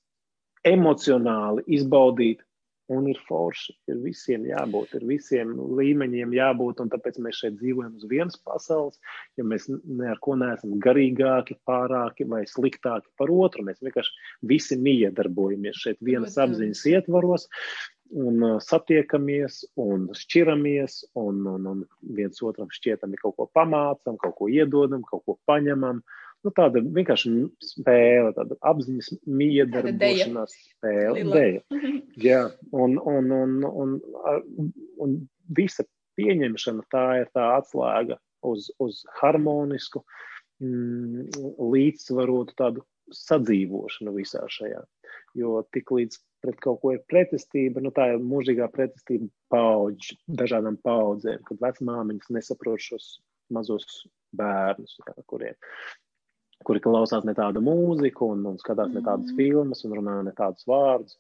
emocionāli 0.68 1.64
izbaudīt, 1.78 2.44
Un 2.92 3.06
ir 3.08 3.20
forši, 3.30 3.72
ir 3.88 4.00
visiem 4.04 4.44
jābūt, 4.44 4.98
ir 4.98 5.06
visiem 5.08 5.54
līmeņiem 5.80 6.34
jābūt, 6.36 6.82
un 6.84 6.90
tāpēc 6.92 7.20
mēs 7.24 7.40
šeit 7.40 7.56
dzīvojam 7.62 7.94
uz 7.96 8.04
vienas 8.12 8.36
pasaules, 8.44 9.00
ja 9.40 9.46
mēs 9.48 9.70
ne 9.72 10.10
ar 10.12 10.20
ko 10.24 10.36
neesam 10.36 10.74
garīgāki, 10.84 11.56
pārāki 11.70 12.28
vai 12.28 12.42
sliktāki 12.50 13.08
par 13.20 13.32
otru. 13.32 13.64
Mēs 13.64 13.80
vienkārši 13.86 14.28
visi 14.52 14.76
miedarbojamies 14.84 15.80
šeit 15.80 16.04
vienas 16.04 16.36
apziņas 16.44 16.84
ietvaros 16.92 17.48
un 18.14 18.44
uh, 18.44 18.58
satiekamies 18.62 19.64
un 19.80 20.10
šķiramies 20.20 21.00
un, 21.18 21.40
un, 21.54 21.70
un 21.72 21.86
viens 22.20 22.44
otram 22.44 22.68
šķietami 22.70 23.18
kaut 23.24 23.40
ko 23.40 23.48
pamācam, 23.56 24.20
kaut 24.20 24.36
ko 24.42 24.52
iedodam, 24.52 25.08
kaut 25.08 25.24
ko 25.24 25.40
paņemam. 25.48 26.04
Uh, 26.04 26.20
nu, 26.44 26.52
tāda 26.56 26.82
vienkārši 26.84 27.32
spēle, 27.64 28.34
tāda 28.36 28.58
apziņas 28.70 29.12
miedarbošanās 29.28 30.56
spēle. 30.58 31.24
Mhm. 31.24 32.00
Jā, 32.28 32.46
un, 32.72 32.98
un, 33.00 33.32
un, 33.32 33.58
un, 33.70 33.98
un, 35.04 35.16
visa 35.58 35.86
pieņemšana 36.20 36.86
tā 36.94 37.06
ir 37.24 37.32
tā 37.36 37.48
atslēga 37.58 38.20
uz, 38.46 38.70
uz 38.84 39.02
harmonisku, 39.22 40.04
mm, 40.64 41.32
līdzsvarotu 41.74 42.56
tādu 42.60 42.86
sadzīvošanu 43.14 44.14
visā 44.16 44.44
šajā. 44.52 44.84
Jo 45.38 45.64
tik 45.74 45.92
līdz 45.92 46.20
pret 46.44 46.60
kaut 46.64 46.82
ko 46.84 46.94
ir 46.94 47.04
pretestība, 47.10 47.82
nu 47.84 47.92
tā 47.96 48.12
ir 48.14 48.24
mūžīgā 48.24 48.68
pretestība 48.72 49.30
paudžu, 49.54 50.18
dažādām 50.40 50.78
paudzēm, 50.84 51.44
kad 51.48 51.62
vecmāmiņas 51.64 52.32
nesaprot 52.36 52.84
šos 52.84 53.10
mazos 53.54 54.04
bērnus, 54.36 54.98
jā, 55.00 55.16
kuriem 55.30 55.58
kuri 56.68 56.82
klausās 56.84 57.26
ne 57.28 57.36
tādu 57.38 57.62
mūziku 57.64 58.32
un, 58.34 58.44
un 58.54 58.60
skatās 58.62 58.90
mm. 58.92 58.98
ne 58.98 59.06
tādas 59.06 59.32
mm. 59.32 59.40
filmas 59.40 59.84
un 59.88 59.96
runā 60.00 60.18
ne 60.28 60.34
tādus 60.38 60.68
vārdus. 60.70 61.18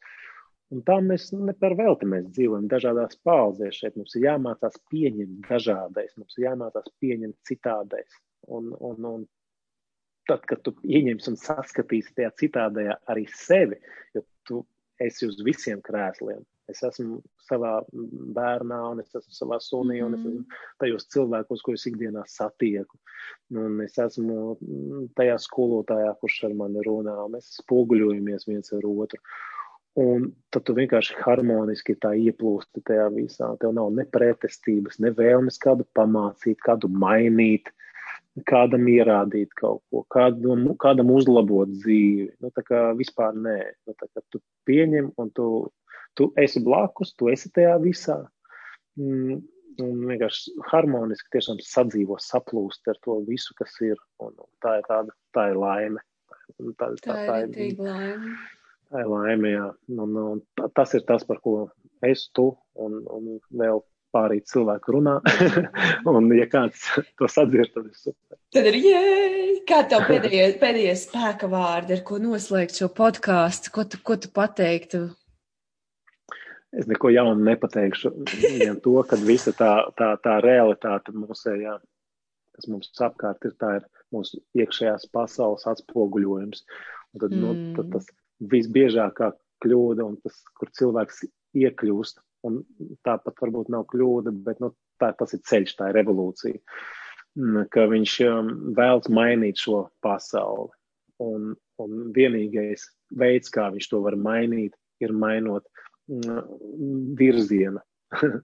Un 0.74 0.82
tā 0.88 0.98
mēs 1.06 1.28
ne 1.36 1.54
par 1.60 1.76
velti 1.78 2.08
mēs 2.10 2.32
dzīvojam 2.34 2.66
dažādās 2.72 3.20
paudzēs. 3.28 3.78
Šeit 3.78 3.98
mums 4.00 4.16
ir 4.18 4.26
jāmācās 4.26 4.80
pieņemt 4.90 5.48
dažādais, 5.50 6.16
mums 6.18 6.38
ir 6.40 6.48
jāmācās 6.48 6.90
pieņemt 7.04 7.38
citādais. 7.50 8.20
Un, 8.50 8.72
un, 8.80 9.06
un 9.12 9.26
tad, 10.30 10.48
kad 10.50 10.64
tu 10.66 10.74
ieņemsi 10.84 11.34
un 11.34 11.40
saskatīsi 11.40 12.16
tajā 12.18 12.32
citādajā 12.42 12.98
arī 13.12 13.28
sevi, 13.38 13.78
jo 14.16 14.24
tu 14.48 14.64
esi 15.06 15.28
uz 15.30 15.39
visiem 15.46 15.82
krēsliem, 15.84 16.42
Es 16.72 16.80
esmu 16.88 17.18
savā 17.44 17.74
bērnā, 17.92 18.78
un 18.94 19.02
es 19.04 19.12
esmu 19.12 19.36
savā 19.36 19.60
sunī, 19.63 20.00
mm. 20.00 20.06
un 20.06 20.13
es 20.16 20.22
esmu 20.22 20.36
mm. 20.39 20.60
tajos 20.80 21.08
cilvēkos, 21.12 21.63
ko 21.66 21.76
es 21.76 21.84
ikdienā 21.89 22.24
satieku. 22.32 23.00
Un 23.60 23.82
es 23.84 23.98
esmu 24.00 24.56
tajā 25.18 25.36
skolotājā, 25.44 26.13
kurš 26.22 26.38
ar 26.48 26.56
mani 26.62 26.86
runā, 26.88 27.18
un 27.26 27.36
mēs 27.36 27.52
spoguļojamies 27.60 28.48
viens 28.48 28.76
ar 28.78 28.88
otru. 28.88 29.20
Un 30.00 30.30
tad 30.50 30.63
tu 30.66 30.74
vienkārši 30.78 31.20
harmoniski 31.22 31.98
tā 32.02 32.16
ieplūsti 32.18 32.82
tajā 32.88 33.12
visā. 33.13 33.52
Tev 33.62 33.76
nav 33.78 33.92
ne 33.94 34.08
pretestības, 34.10 35.02
ne 35.04 35.12
vēlmes 35.13 35.60
kādu 35.62 35.86
pamācīt, 36.00 36.63
kādu 36.63 36.89
mainīt, 36.89 37.70
kādam 38.50 38.88
ierādīt 38.89 39.54
kaut 39.60 39.84
ko, 39.91 40.02
kādam, 40.13 40.65
kādam 40.82 41.12
uzlabot 41.13 41.69
dzīvi. 41.69 42.32
Nu, 42.41 42.50
tā 42.56 42.65
kā 42.65 42.84
vispār 42.98 43.38
nē. 43.38 43.60
Nu, 43.88 43.96
tā 44.00 44.10
kā 44.10 44.24
tu 44.34 44.41
pieņem 44.67 45.12
un 45.22 45.30
tu 45.38 45.48
Tu 46.15 46.30
esi 46.38 46.62
blakus, 46.62 47.13
tu 47.17 47.30
esi 47.34 47.50
tajā 47.54 47.74
visā. 47.82 48.19
Mm, 49.02 49.39
un 49.82 50.02
vienkārši 50.10 50.54
harmoniski 50.69 51.32
tiešām 51.34 51.62
sadzīvo, 51.65 52.19
saplūst 52.22 52.91
ar 52.91 53.00
to 53.06 53.17
visu, 53.30 53.56
kas 53.58 53.74
ir. 53.86 53.98
Un, 54.22 54.36
un 54.38 54.50
tā 54.62 54.78
ir 54.82 54.89
tāda, 54.89 55.15
tā 55.34 55.48
ir 55.54 55.62
laime. 55.62 56.04
Tā, 56.54 56.67
tā, 56.78 56.91
tā, 57.02 57.15
tā 57.30 57.39
ir 57.46 57.56
tīk 57.56 57.82
laime. 57.82 58.36
Tā 58.91 59.02
ir 59.02 59.10
laime, 59.10 59.56
jā. 59.56 59.72
Un, 59.96 60.19
un 60.36 60.69
tas 60.78 60.93
ir 60.93 61.06
tas, 61.10 61.26
par 61.26 61.41
ko 61.41 61.56
es, 62.06 62.28
tu 62.38 62.52
un, 62.78 63.02
un 63.10 63.34
vēl 63.63 63.82
pārī 64.13 64.39
cilvēku 64.49 64.95
runā. 64.97 65.17
un, 66.13 66.30
ja 66.38 66.45
kāds 66.52 66.86
to 67.19 67.30
sadzird, 67.32 67.73
tad 67.73 67.89
ir 67.89 67.97
super. 67.97 68.38
Tad 68.54 68.69
ir 68.69 68.80
jēj! 68.84 69.41
Kā 69.67 69.82
tev 69.89 70.06
pēdējie, 70.10 70.45
pēdējie 70.62 70.93
spēka 70.99 71.47
vārdi, 71.52 71.97
ar 71.97 72.06
ko 72.08 72.19
noslēgt 72.21 72.78
šo 72.82 72.89
podkāstu? 72.93 73.71
Ko 73.73 73.88
tu, 73.88 73.99
ko 74.04 74.19
tu 74.19 74.32
pateiktu 74.36 75.08
Es 76.73 76.88
neko 76.89 77.12
jaunu 77.13 77.45
nepateikšu. 77.45 78.12
Vien 78.58 78.80
to, 78.82 78.95
ka 79.06 79.17
visa 79.21 79.54
tā, 79.54 79.71
tā, 79.97 80.13
tā 80.26 80.39
realitāte 80.41 81.13
mūsējā, 81.13 81.76
kas 82.58 82.69
mums 82.69 82.89
apkārt 83.08 83.45
ir, 83.45 83.54
tā 83.62 83.76
ir 83.78 83.86
mūsu 84.13 84.41
iekšējās 84.58 85.06
pasaules 85.13 85.67
atspoguļojums. 85.69 86.65
Un 87.13 87.21
tad, 87.21 87.36
mm. 87.36 87.43
nu, 87.43 87.76
tad 87.78 87.91
tas 87.93 88.10
visbiežākā 88.54 89.30
kļūda 89.63 90.08
un 90.10 90.17
tas, 90.26 90.39
kur 90.58 90.71
cilvēks 90.73 91.21
iekļūst, 91.62 92.23
un 92.48 92.62
tāpat 93.08 93.40
varbūt 93.42 93.72
nav 93.74 93.88
kļūda, 93.92 94.34
bet 94.46 94.62
nu, 94.64 94.72
tā, 95.02 95.12
tas 95.20 95.36
ir 95.36 95.44
ceļš, 95.50 95.76
tā 95.80 95.90
ir 95.92 96.00
revolūcija, 96.02 96.60
mm, 97.40 97.68
ka 97.74 97.88
viņš 97.92 98.16
um, 98.30 98.54
vēlas 98.78 99.12
mainīt 99.14 99.62
šo 99.64 99.86
pasauli. 100.06 100.72
Un, 101.24 101.54
un 101.80 102.00
vienīgais 102.16 102.88
veids, 103.16 103.52
kā 103.54 103.70
viņš 103.72 103.92
to 103.92 104.02
var 104.04 104.18
mainīt, 104.20 104.74
ir 105.04 105.14
mainot 105.16 105.68
virziena. 107.20 107.84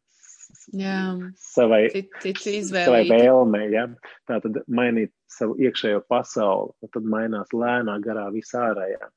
Jā, 0.73 1.13
savai, 1.37 1.83
savai 2.21 3.03
vēlmei. 3.09 3.67
Ja? 3.73 3.85
Tā 4.29 4.39
tad 4.43 4.61
mainīt 4.69 5.11
savu 5.29 5.57
iekšējo 5.61 6.01
pasauli, 6.09 6.73
un 6.81 6.91
tad 6.93 7.05
mainās 7.09 7.53
lēnā 7.53 7.99
garā 8.05 8.27
visā 8.33 8.69
ārējā. 8.71 9.09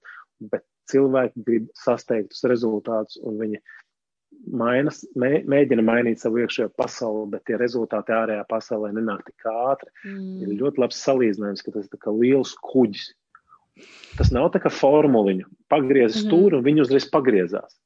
Bet 0.53 0.65
cilvēki 0.93 1.45
grib 1.47 1.69
sasteigtus 1.79 2.45
rezultātus, 2.49 3.21
un 3.25 3.39
viņi 3.41 3.63
mainas, 4.47 5.03
mē, 5.19 5.43
mēģina 5.49 5.85
mainīt 5.87 6.23
savu 6.23 6.43
iekšējo 6.43 6.73
pasauli, 6.79 7.31
bet 7.35 7.45
tie 7.49 7.59
rezultāti 7.61 8.15
ārējā 8.17 8.45
pasaulē 8.51 8.93
nenāk 8.97 9.25
tik 9.29 9.49
ātri. 9.49 9.91
Mm. 10.07 10.39
Ir 10.45 10.55
ļoti 10.63 10.83
labs 10.83 11.03
salīdzinājums, 11.07 11.65
ka 11.65 11.75
tas 11.77 11.89
ir 11.89 12.17
liels 12.19 12.55
kuģis. 12.73 13.11
Tas 14.19 14.33
nav 14.35 14.51
tā 14.53 14.61
kā 14.63 14.73
formuliņu. 14.73 15.49
Pagriez 15.73 16.17
mm 16.17 16.27
stūri, 16.27 16.59
un 16.59 16.67
viņi 16.67 16.85
uzreiz 16.85 17.09
pagriezās. 17.09 17.77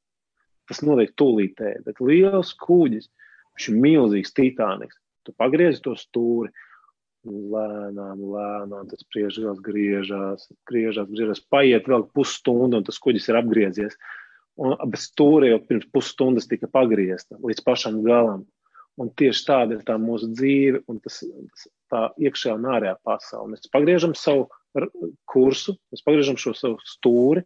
Tas 0.67 0.83
notiek 0.83 1.13
tūlītēji, 1.21 1.85
bet 1.87 2.01
liels 2.03 2.53
kuģis, 2.59 3.07
viņš 3.55 3.69
ir 3.71 3.83
milzīgs 3.85 4.35
titāniks. 4.35 4.99
Tu 5.27 5.35
pagriezi 5.39 5.83
to 5.85 5.95
stūri, 5.99 6.51
lēnām, 7.27 8.23
lēnām, 8.35 8.87
tas 8.91 9.03
priežās, 9.11 9.59
griežās, 9.63 10.47
griežās, 10.71 11.09
griežās, 11.11 11.43
paiet 11.51 11.89
vēl 11.91 12.07
pusstunda, 12.15 12.81
un 12.81 12.87
tas 12.87 12.99
kuģis 13.03 13.31
ir 13.31 13.41
apgriezies. 13.41 13.99
Un 14.57 14.77
bez 14.89 15.11
stūra 15.11 15.51
jau 15.51 15.61
pirms 15.69 15.89
pusstundas 15.93 16.49
tika 16.49 16.69
pagriezta 16.73 17.37
līdz 17.43 17.65
pašam 17.67 18.01
galam. 18.07 18.47
Un 18.97 19.11
tieši 19.13 19.43
tāda 19.45 19.77
ir 19.77 19.83
tā 19.85 19.99
mūsu 20.01 20.31
dzīve 20.33 20.81
un 20.89 21.01
tas, 21.05 21.19
tas 21.21 21.67
tā 21.93 22.03
iekšējā 22.17 22.55
un 22.57 22.69
ārējā 22.73 22.95
pasaule. 23.05 23.53
Mēs 23.53 23.69
pagriežam 23.73 24.15
savu 24.17 24.47
kursu, 25.29 25.77
mēs 25.93 26.05
pagriežam 26.07 26.39
šo 26.41 26.55
savu 26.57 26.81
stūri, 26.89 27.45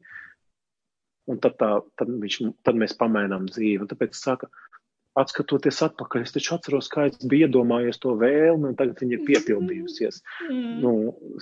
un 1.31 1.41
tad, 1.43 1.57
tā, 1.59 1.73
tad, 1.99 2.11
viņš, 2.23 2.39
tad 2.67 2.79
mēs 2.79 2.95
pamainām 2.99 3.49
dzīvi. 3.51 3.83
Un 3.83 3.91
tāpēc 3.91 4.15
saka, 4.19 4.47
atskatoties 5.19 5.83
atpakaļ, 5.87 6.27
es 6.27 6.35
taču 6.35 6.55
atceros, 6.57 6.89
kā 6.93 7.09
es 7.11 7.19
biju 7.27 7.49
iedomājies 7.49 7.99
to 8.03 8.15
vēlmi, 8.19 8.71
un 8.71 8.79
tagad 8.79 9.03
viņa 9.03 9.19
ir 9.19 9.25
piepildījusies. 9.29 10.23
Mm. 10.49 10.77
Nu, 10.85 10.95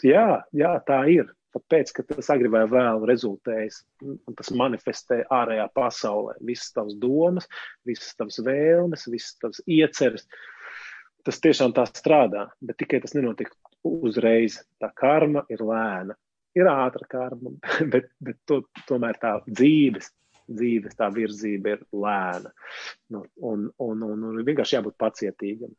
jā, 0.06 0.44
jā, 0.56 0.72
tā 0.88 1.02
ir. 1.12 1.28
Tāpēc, 1.56 1.94
ka 1.96 2.04
tas 2.10 2.28
agri 2.34 2.50
vai 2.52 2.66
vēl 2.68 3.06
rezultējas, 3.08 3.80
un 4.04 4.36
tas 4.36 4.52
manifestē 4.52 5.22
ārējā 5.32 5.64
pasaulē. 5.74 6.36
Visas 6.44 6.74
tavas 6.76 6.98
domas, 7.00 7.48
visas 7.88 8.12
tavas 8.18 8.40
vēlmes, 8.44 9.08
visas 9.08 9.38
tavas 9.40 9.62
ieceres. 9.64 10.28
Tas 11.24 11.40
tiešām 11.44 11.72
tā 11.76 11.86
strādā, 11.88 12.46
bet 12.60 12.78
tikai 12.80 13.00
tas 13.04 13.16
nenotiek 13.16 13.50
uzreiz. 13.88 14.60
Tā 14.80 14.92
karma 14.96 15.44
ir 15.52 15.64
lēna 15.64 16.16
ir 16.58 16.70
ātra 16.70 17.06
karma, 17.08 17.52
bet, 17.92 18.10
bet 18.20 18.40
to, 18.48 18.62
tomēr 18.88 19.18
tā 19.22 19.38
dzīves, 19.48 20.10
dzīves 20.48 20.96
tā 20.98 21.10
virzība 21.14 21.76
ir 21.76 21.84
lēna. 21.92 22.52
Nu, 23.14 23.24
un, 23.50 23.68
un, 23.84 24.06
un, 24.12 24.24
un 24.30 24.40
vienkārši 24.46 24.78
jābūt 24.78 24.98
pacietīgam. 25.00 25.74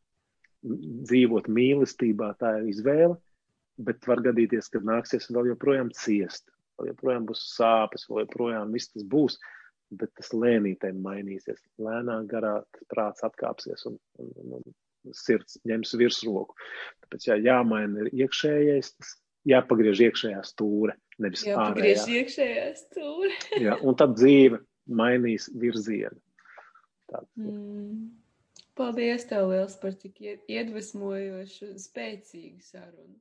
Dzīvot 0.59 1.47
mīlestībā, 1.55 2.33
tā 2.39 2.57
ir 2.59 2.71
izvēle, 2.73 3.15
bet 3.79 4.07
var 4.09 4.21
gadīties, 4.25 4.69
ka 4.73 4.81
nāksies 4.83 5.29
vēl 5.31 5.53
joprojām 5.53 5.93
ciest, 5.95 6.49
vēl 6.79 6.91
joprojām 6.91 7.29
būs 7.29 7.45
sāpes, 7.53 8.07
vēl 8.09 8.25
joprojām 8.25 8.75
viss 8.75 8.91
tas 8.93 9.05
būs, 9.07 9.39
bet 9.89 10.11
tas 10.19 10.33
lēnītēm 10.35 10.99
mainīsies. 11.01 11.61
Lēnā 11.81 12.19
garā 12.29 12.59
prāts 12.91 13.25
atkāpsies 13.25 13.87
un, 13.89 13.97
un, 14.21 14.29
un, 14.43 14.59
un 14.59 15.17
sirds 15.17 15.57
ņems 15.67 15.95
virsroku. 15.99 16.57
Tāpēc 17.05 17.29
jā, 17.31 17.39
jāmaina 17.49 18.05
ir 18.05 18.13
iekšējais, 18.25 18.93
tas 18.99 19.15
jāpagriež 19.49 20.03
iekšējā 20.09 20.41
stūre, 20.45 20.95
nevis 21.23 21.45
jāpagriež 21.47 22.03
ārējā. 22.03 22.23
iekšējā 22.23 22.65
stūre. 22.83 23.35
Jā, 23.65 23.77
un 23.81 23.97
tad 23.99 24.15
dzīve 24.19 24.61
mainīs 24.99 25.49
virzienu. 25.57 26.19
Tāds. 27.09 27.31
Mm. 27.39 28.09
Paldies 28.79 29.25
tev 29.27 29.49
liels 29.51 29.73
par 29.81 29.95
tik 29.99 30.21
iedvesmojošu, 30.23 31.73
spēcīgu 31.81 32.61
sarunu. 32.63 33.17